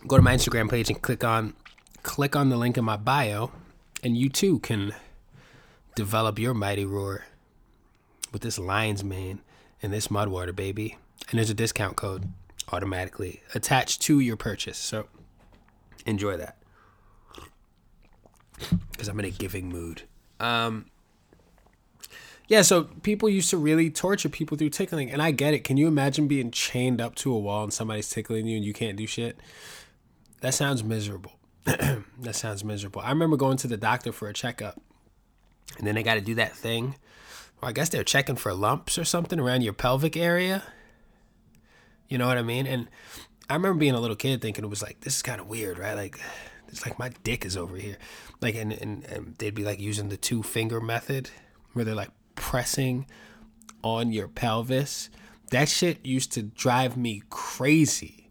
go 0.07 0.17
to 0.17 0.23
my 0.23 0.35
Instagram 0.35 0.71
page 0.71 0.91
and 0.91 1.01
click 1.01 1.25
on 1.25 1.55
click 2.03 2.37
on 2.37 2.49
the 2.49 2.57
link 2.57 2.77
in 2.77 2.85
my 2.85 2.97
bio, 2.97 3.51
and 4.03 4.17
you 4.17 4.29
too 4.29 4.59
can 4.61 4.95
develop 5.95 6.39
your 6.39 6.55
mighty 6.55 6.85
roar 6.85 7.25
with 8.33 8.43
this 8.43 8.59
lion's 8.59 9.03
mane 9.03 9.41
and 9.83 9.93
this 9.93 10.11
mud 10.11 10.29
water, 10.29 10.53
baby. 10.53 10.97
And 11.31 11.39
there's 11.39 11.51
a 11.51 11.55
discount 11.55 11.97
code 11.97 12.29
automatically 12.73 13.43
attached 13.55 14.03
to 14.03 14.21
your 14.21 14.37
purchase. 14.37 14.79
So 14.79 15.09
enjoy 16.07 16.37
that. 16.37 16.57
Because 18.91 19.09
I'm 19.09 19.19
in 19.21 19.27
a 19.27 19.31
giving 19.31 19.69
mood. 19.69 20.03
Um, 20.41 20.87
yeah, 22.49 22.63
so 22.63 22.85
people 22.85 23.29
used 23.29 23.51
to 23.51 23.59
really 23.59 23.91
torture 23.91 24.31
people 24.31 24.57
through 24.57 24.71
tickling, 24.71 25.11
and 25.11 25.21
I 25.21 25.33
get 25.33 25.53
it. 25.53 25.65
Can 25.65 25.77
you 25.77 25.87
imagine 25.87 26.29
being 26.29 26.51
chained 26.51 26.99
up 26.99 27.15
to 27.17 27.33
a 27.33 27.39
wall 27.39 27.63
and 27.63 27.73
somebody's 27.73 28.09
tickling 28.09 28.47
you 28.47 28.57
and 28.57 28.65
you 28.65 28.73
can't 28.73 28.97
do 28.97 29.07
shit? 29.07 29.39
That 30.41 30.55
sounds 30.55 30.83
miserable. 30.83 31.33
that 31.65 32.35
sounds 32.35 32.65
miserable. 32.65 33.03
I 33.03 33.11
remember 33.11 33.37
going 33.37 33.59
to 33.59 33.69
the 33.69 33.77
doctor 33.77 34.13
for 34.13 34.29
a 34.29 34.33
checkup, 34.33 34.81
and 35.77 35.87
then 35.87 35.95
they 35.95 36.03
got 36.03 36.15
to 36.15 36.23
do 36.23 36.37
that 36.37 36.57
thing. 36.57 36.97
Well, 37.61 37.69
I 37.69 37.73
guess 37.73 37.91
they're 37.91 38.03
checking 38.03 38.37
for 38.37 38.55
lumps 38.55 38.97
or 38.97 39.05
something 39.05 39.39
around 39.39 39.61
your 39.61 39.75
pelvic 39.75 40.17
area. 40.17 40.63
You 42.09 42.17
know 42.17 42.27
what 42.27 42.39
I 42.39 42.43
mean? 42.43 42.67
And 42.67 42.89
I 43.51 43.55
remember 43.55 43.79
being 43.79 43.95
a 43.95 44.01
little 44.01 44.17
kid 44.17 44.41
thinking 44.41 44.65
it 44.65 44.69
was 44.69 44.83
like, 44.83 45.01
this 45.01 45.17
is 45.17 45.23
kind 45.23 45.41
of 45.41 45.49
weird, 45.49 45.79
right? 45.79 45.95
Like, 45.95 46.19
it's 46.69 46.87
like 46.87 46.99
my 46.99 47.11
dick 47.25 47.45
is 47.45 47.59
over 47.59 47.77
here. 47.77 47.99
Like, 48.41 48.55
and, 48.55 48.73
and, 48.73 49.05
and 49.05 49.35
they'd 49.37 49.55
be 49.55 49.65
like 49.65 49.81
using 49.81 50.09
the 50.09 50.17
two 50.17 50.43
finger 50.43 50.81
method 50.81 51.29
where 51.75 51.85
they're 51.85 51.95
like 51.95 52.11
pressing 52.38 53.07
on 53.83 54.12
your 54.12 54.29
pelvis. 54.29 55.11
That 55.51 55.68
shit 55.68 56.05
used 56.05 56.33
to 56.33 56.42
drive 56.42 56.96
me 56.96 57.22
crazy. 57.31 58.31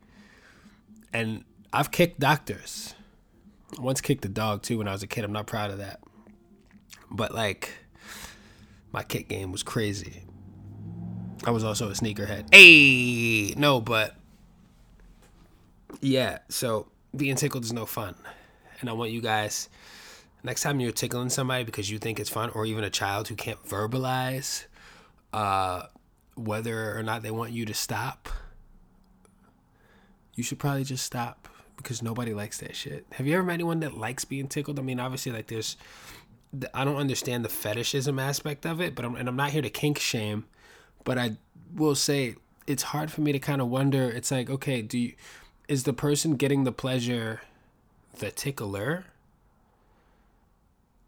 And 1.14 1.44
I've 1.74 1.92
kicked 1.92 2.20
doctors. 2.20 2.94
I 3.78 3.82
once 3.82 4.02
kicked 4.02 4.26
a 4.26 4.30
dog 4.30 4.64
too 4.64 4.80
when 4.80 4.88
I 4.88 4.92
was 4.92 5.04
a 5.04 5.08
kid. 5.08 5.24
I'm 5.24 5.34
not 5.34 5.48
proud 5.48 5.72
of 5.72 5.80
that. 5.80 6.00
But 7.10 7.34
like 7.34 7.72
my 8.92 9.04
kick 9.04 9.28
game 9.28 9.52
was 9.52 9.64
crazy. 9.64 10.24
I 11.46 11.52
was 11.52 11.64
also 11.64 11.90
a 11.90 11.94
sneakerhead. 11.94 12.54
Hey, 12.54 13.54
no, 13.56 13.80
but 13.80 14.16
yeah, 16.02 16.40
so 16.50 16.88
being 17.16 17.36
tickled 17.36 17.64
is 17.64 17.74
no 17.74 17.86
fun. 17.86 18.16
And 18.80 18.90
I 18.90 18.94
want 18.94 19.12
you 19.12 19.22
guys 19.22 19.70
next 20.44 20.62
time 20.62 20.80
you're 20.80 20.92
tickling 20.92 21.30
somebody 21.30 21.64
because 21.64 21.90
you 21.90 21.98
think 21.98 22.20
it's 22.20 22.30
fun, 22.30 22.50
or 22.52 22.66
even 22.66 22.84
a 22.84 22.90
child 22.90 23.28
who 23.28 23.36
can't 23.36 23.64
verbalize 23.66 24.66
uh, 25.34 25.84
whether 26.36 26.98
or 26.98 27.04
not 27.04 27.24
they 27.24 27.32
want 27.32 27.52
you 27.52 27.66
to 27.66 27.74
stop, 27.74 28.30
you 30.36 30.44
should 30.44 30.60
probably 30.60 30.84
just 30.84 31.06
stop 31.06 31.48
because 31.76 32.02
nobody 32.02 32.34
likes 32.34 32.60
that 32.60 32.76
shit. 32.76 33.06
Have 33.14 33.28
you 33.28 33.36
ever 33.36 33.44
met 33.44 33.56
anyone 33.56 33.80
that 33.82 33.98
likes 33.98 34.26
being 34.26 34.48
tickled? 34.48 34.80
I 34.80 34.82
mean, 34.82 35.00
obviously, 35.00 35.32
like 35.32 35.48
there's, 35.48 35.78
I 36.74 36.86
don't 36.86 36.96
understand 36.96 37.44
the 37.44 37.50
fetishism 37.50 38.20
aspect 38.20 38.66
of 38.66 38.82
it, 38.82 38.96
but 38.96 39.06
I'm, 39.06 39.16
and 39.16 39.28
I'm 39.28 39.36
not 39.36 39.52
here 39.52 39.62
to 39.62 39.70
kink 39.70 40.00
shame, 40.00 40.46
but 41.04 41.18
I 41.18 41.38
will 41.76 41.96
say 41.96 42.36
it's 42.66 42.84
hard 42.84 43.12
for 43.12 43.22
me 43.22 43.32
to 43.32 43.40
kind 43.40 43.62
of 43.62 43.68
wonder. 43.68 44.10
It's 44.10 44.32
like, 44.32 44.50
okay, 44.50 44.82
do 44.82 44.98
you, 44.98 45.14
is 45.68 45.84
the 45.84 45.94
person 45.94 46.36
getting 46.36 46.64
the 46.64 46.72
pleasure 46.72 47.42
the 48.20 48.32
tickler? 48.32 49.06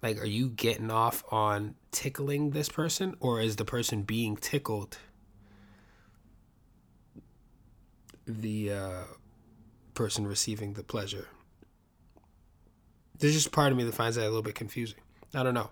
Like, 0.02 0.22
are 0.22 0.28
you 0.28 0.50
getting 0.50 0.92
off 0.92 1.24
on 1.32 1.76
tickling 1.92 2.52
this 2.52 2.70
person, 2.70 3.16
or 3.20 3.42
is 3.42 3.58
the 3.58 3.66
person 3.66 4.04
being 4.04 4.38
tickled 4.38 4.98
the 8.26 8.72
uh, 8.72 9.04
person 9.94 10.26
receiving 10.26 10.74
the 10.74 10.84
pleasure? 10.84 11.28
There's 13.18 13.34
just 13.34 13.52
part 13.52 13.72
of 13.72 13.78
me 13.78 13.84
that 13.84 13.94
finds 13.94 14.16
that 14.16 14.24
a 14.24 14.30
little 14.30 14.42
bit 14.42 14.56
confusing. 14.56 15.00
I 15.34 15.44
don't 15.44 15.54
know. 15.54 15.70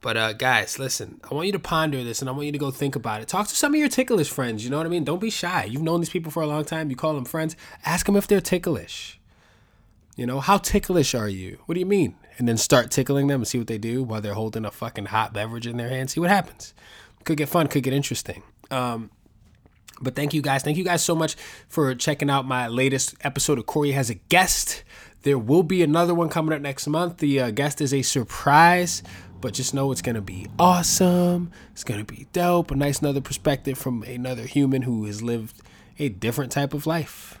But 0.00 0.16
uh, 0.16 0.32
guys, 0.34 0.78
listen, 0.78 1.20
I 1.28 1.34
want 1.34 1.46
you 1.46 1.52
to 1.52 1.58
ponder 1.58 2.04
this 2.04 2.20
and 2.20 2.28
I 2.28 2.32
want 2.32 2.46
you 2.46 2.52
to 2.52 2.58
go 2.58 2.70
think 2.70 2.94
about 2.94 3.20
it. 3.20 3.28
Talk 3.28 3.48
to 3.48 3.56
some 3.56 3.74
of 3.74 3.80
your 3.80 3.88
ticklish 3.88 4.30
friends, 4.30 4.62
you 4.62 4.70
know 4.70 4.76
what 4.76 4.86
I 4.86 4.90
mean? 4.90 5.04
Don't 5.04 5.20
be 5.20 5.30
shy. 5.30 5.64
You've 5.64 5.82
known 5.82 6.00
these 6.00 6.10
people 6.10 6.30
for 6.30 6.42
a 6.42 6.46
long 6.46 6.64
time. 6.64 6.90
You 6.90 6.96
call 6.96 7.14
them 7.14 7.24
friends. 7.24 7.56
Ask 7.84 8.06
them 8.06 8.14
if 8.14 8.28
they're 8.28 8.40
ticklish. 8.40 9.18
You 10.14 10.26
know, 10.26 10.40
how 10.40 10.58
ticklish 10.58 11.14
are 11.14 11.28
you? 11.28 11.58
What 11.66 11.74
do 11.74 11.80
you 11.80 11.86
mean? 11.86 12.16
And 12.38 12.46
then 12.46 12.56
start 12.56 12.90
tickling 12.90 13.26
them 13.26 13.40
and 13.40 13.48
see 13.48 13.58
what 13.58 13.66
they 13.66 13.78
do 13.78 14.02
while 14.02 14.20
they're 14.20 14.34
holding 14.34 14.64
a 14.64 14.70
fucking 14.70 15.06
hot 15.06 15.32
beverage 15.32 15.66
in 15.66 15.76
their 15.76 15.88
hand. 15.88 16.10
See 16.10 16.20
what 16.20 16.30
happens. 16.30 16.72
Could 17.24 17.36
get 17.36 17.48
fun, 17.48 17.66
could 17.66 17.82
get 17.82 17.92
interesting. 17.92 18.44
Um, 18.70 19.10
but 20.00 20.14
thank 20.14 20.32
you 20.32 20.42
guys. 20.42 20.62
Thank 20.62 20.76
you 20.76 20.84
guys 20.84 21.04
so 21.04 21.14
much 21.14 21.34
for 21.68 21.94
checking 21.94 22.30
out 22.30 22.46
my 22.46 22.68
latest 22.68 23.16
episode 23.22 23.58
of 23.58 23.66
Corey 23.66 23.90
Has 23.90 24.10
a 24.10 24.14
Guest. 24.14 24.84
There 25.22 25.38
will 25.38 25.64
be 25.64 25.82
another 25.82 26.14
one 26.14 26.28
coming 26.28 26.54
up 26.54 26.62
next 26.62 26.86
month. 26.86 27.18
The 27.18 27.40
uh, 27.40 27.50
guest 27.50 27.80
is 27.80 27.92
a 27.92 28.02
surprise, 28.02 29.02
but 29.40 29.52
just 29.52 29.74
know 29.74 29.90
it's 29.90 30.02
going 30.02 30.14
to 30.14 30.22
be 30.22 30.46
awesome. 30.58 31.50
It's 31.72 31.82
going 31.82 32.04
to 32.04 32.12
be 32.12 32.28
dope. 32.32 32.70
A 32.70 32.76
nice 32.76 33.00
another 33.00 33.20
perspective 33.20 33.76
from 33.76 34.04
another 34.04 34.44
human 34.44 34.82
who 34.82 35.04
has 35.06 35.22
lived 35.22 35.60
a 35.98 36.08
different 36.08 36.52
type 36.52 36.72
of 36.72 36.86
life 36.86 37.37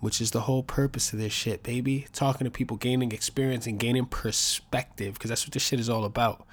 which 0.00 0.20
is 0.20 0.30
the 0.30 0.42
whole 0.42 0.62
purpose 0.62 1.12
of 1.12 1.18
this 1.18 1.32
shit, 1.32 1.62
baby. 1.62 2.06
Talking 2.12 2.44
to 2.44 2.50
people, 2.50 2.76
gaining 2.76 3.12
experience 3.12 3.66
and 3.66 3.78
gaining 3.78 4.06
perspective, 4.06 5.14
because 5.14 5.30
that's 5.30 5.46
what 5.46 5.52
this 5.52 5.62
shit 5.62 5.80
is 5.80 5.88
all 5.88 6.04
about. 6.04 6.46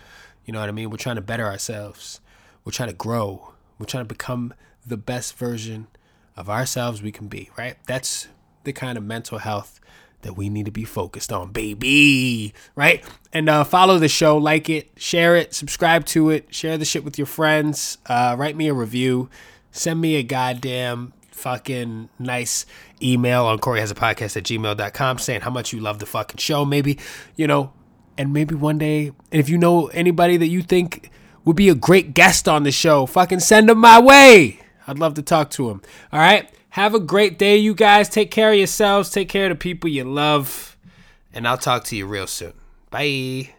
You 0.45 0.53
know 0.53 0.59
what 0.59 0.69
I 0.69 0.73
mean? 0.73 0.89
We're 0.89 0.97
trying 0.97 1.15
to 1.15 1.21
better 1.21 1.45
ourselves. 1.45 2.19
We're 2.65 2.71
trying 2.71 2.89
to 2.89 2.95
grow. 2.95 3.53
We're 3.79 3.85
trying 3.85 4.05
to 4.05 4.07
become 4.07 4.53
the 4.85 4.97
best 4.97 5.37
version 5.37 5.87
of 6.35 6.49
ourselves 6.49 7.01
we 7.01 7.11
can 7.11 7.27
be, 7.27 7.49
right? 7.57 7.77
That's 7.85 8.27
the 8.63 8.73
kind 8.73 8.97
of 8.97 9.03
mental 9.03 9.37
health 9.37 9.79
that 10.21 10.37
we 10.37 10.49
need 10.49 10.65
to 10.65 10.71
be 10.71 10.85
focused 10.85 11.31
on, 11.31 11.51
baby. 11.51 12.53
Right? 12.75 13.03
And 13.31 13.49
uh, 13.49 13.63
follow 13.63 13.99
the 13.99 14.07
show, 14.07 14.37
like 14.37 14.69
it, 14.69 14.91
share 14.95 15.35
it, 15.35 15.53
subscribe 15.53 16.05
to 16.07 16.29
it, 16.29 16.53
share 16.53 16.77
the 16.77 16.85
shit 16.85 17.03
with 17.03 17.17
your 17.17 17.27
friends, 17.27 17.97
uh, 18.07 18.35
write 18.37 18.55
me 18.55 18.67
a 18.67 18.73
review, 18.73 19.29
send 19.71 20.01
me 20.01 20.15
a 20.15 20.23
goddamn 20.23 21.13
fucking 21.33 22.09
nice 22.19 22.65
email 23.01 23.45
on 23.45 23.59
Corey 23.59 23.79
has 23.79 23.91
a 23.91 23.95
podcast 23.95 24.37
at 24.37 24.43
gmail.com 24.43 25.17
saying 25.17 25.41
how 25.41 25.49
much 25.49 25.73
you 25.73 25.79
love 25.79 25.99
the 25.99 26.05
fucking 26.05 26.37
show, 26.37 26.65
maybe, 26.65 26.99
you 27.35 27.47
know, 27.47 27.73
and 28.17 28.31
maybe 28.31 28.55
one 28.55 28.77
day, 28.77 29.07
and 29.07 29.39
if 29.39 29.49
you 29.49 29.57
know 29.57 29.87
anybody 29.87 30.37
that 30.37 30.47
you 30.47 30.61
think 30.61 31.09
would 31.45 31.55
be 31.55 31.69
a 31.69 31.75
great 31.75 32.13
guest 32.13 32.47
on 32.47 32.63
the 32.63 32.71
show, 32.71 33.05
fucking 33.05 33.39
send 33.39 33.69
them 33.69 33.79
my 33.79 33.99
way. 33.99 34.59
I'd 34.87 34.99
love 34.99 35.13
to 35.15 35.21
talk 35.21 35.49
to 35.51 35.69
them. 35.69 35.81
All 36.11 36.19
right. 36.19 36.49
Have 36.69 36.95
a 36.95 36.99
great 36.99 37.37
day, 37.37 37.57
you 37.57 37.75
guys. 37.75 38.09
Take 38.09 38.31
care 38.31 38.51
of 38.51 38.57
yourselves. 38.57 39.09
Take 39.09 39.29
care 39.29 39.45
of 39.45 39.49
the 39.51 39.55
people 39.55 39.89
you 39.89 40.03
love. 40.03 40.77
And 41.33 41.47
I'll 41.47 41.57
talk 41.57 41.83
to 41.85 41.95
you 41.95 42.07
real 42.07 42.27
soon. 42.27 42.53
Bye. 42.89 43.53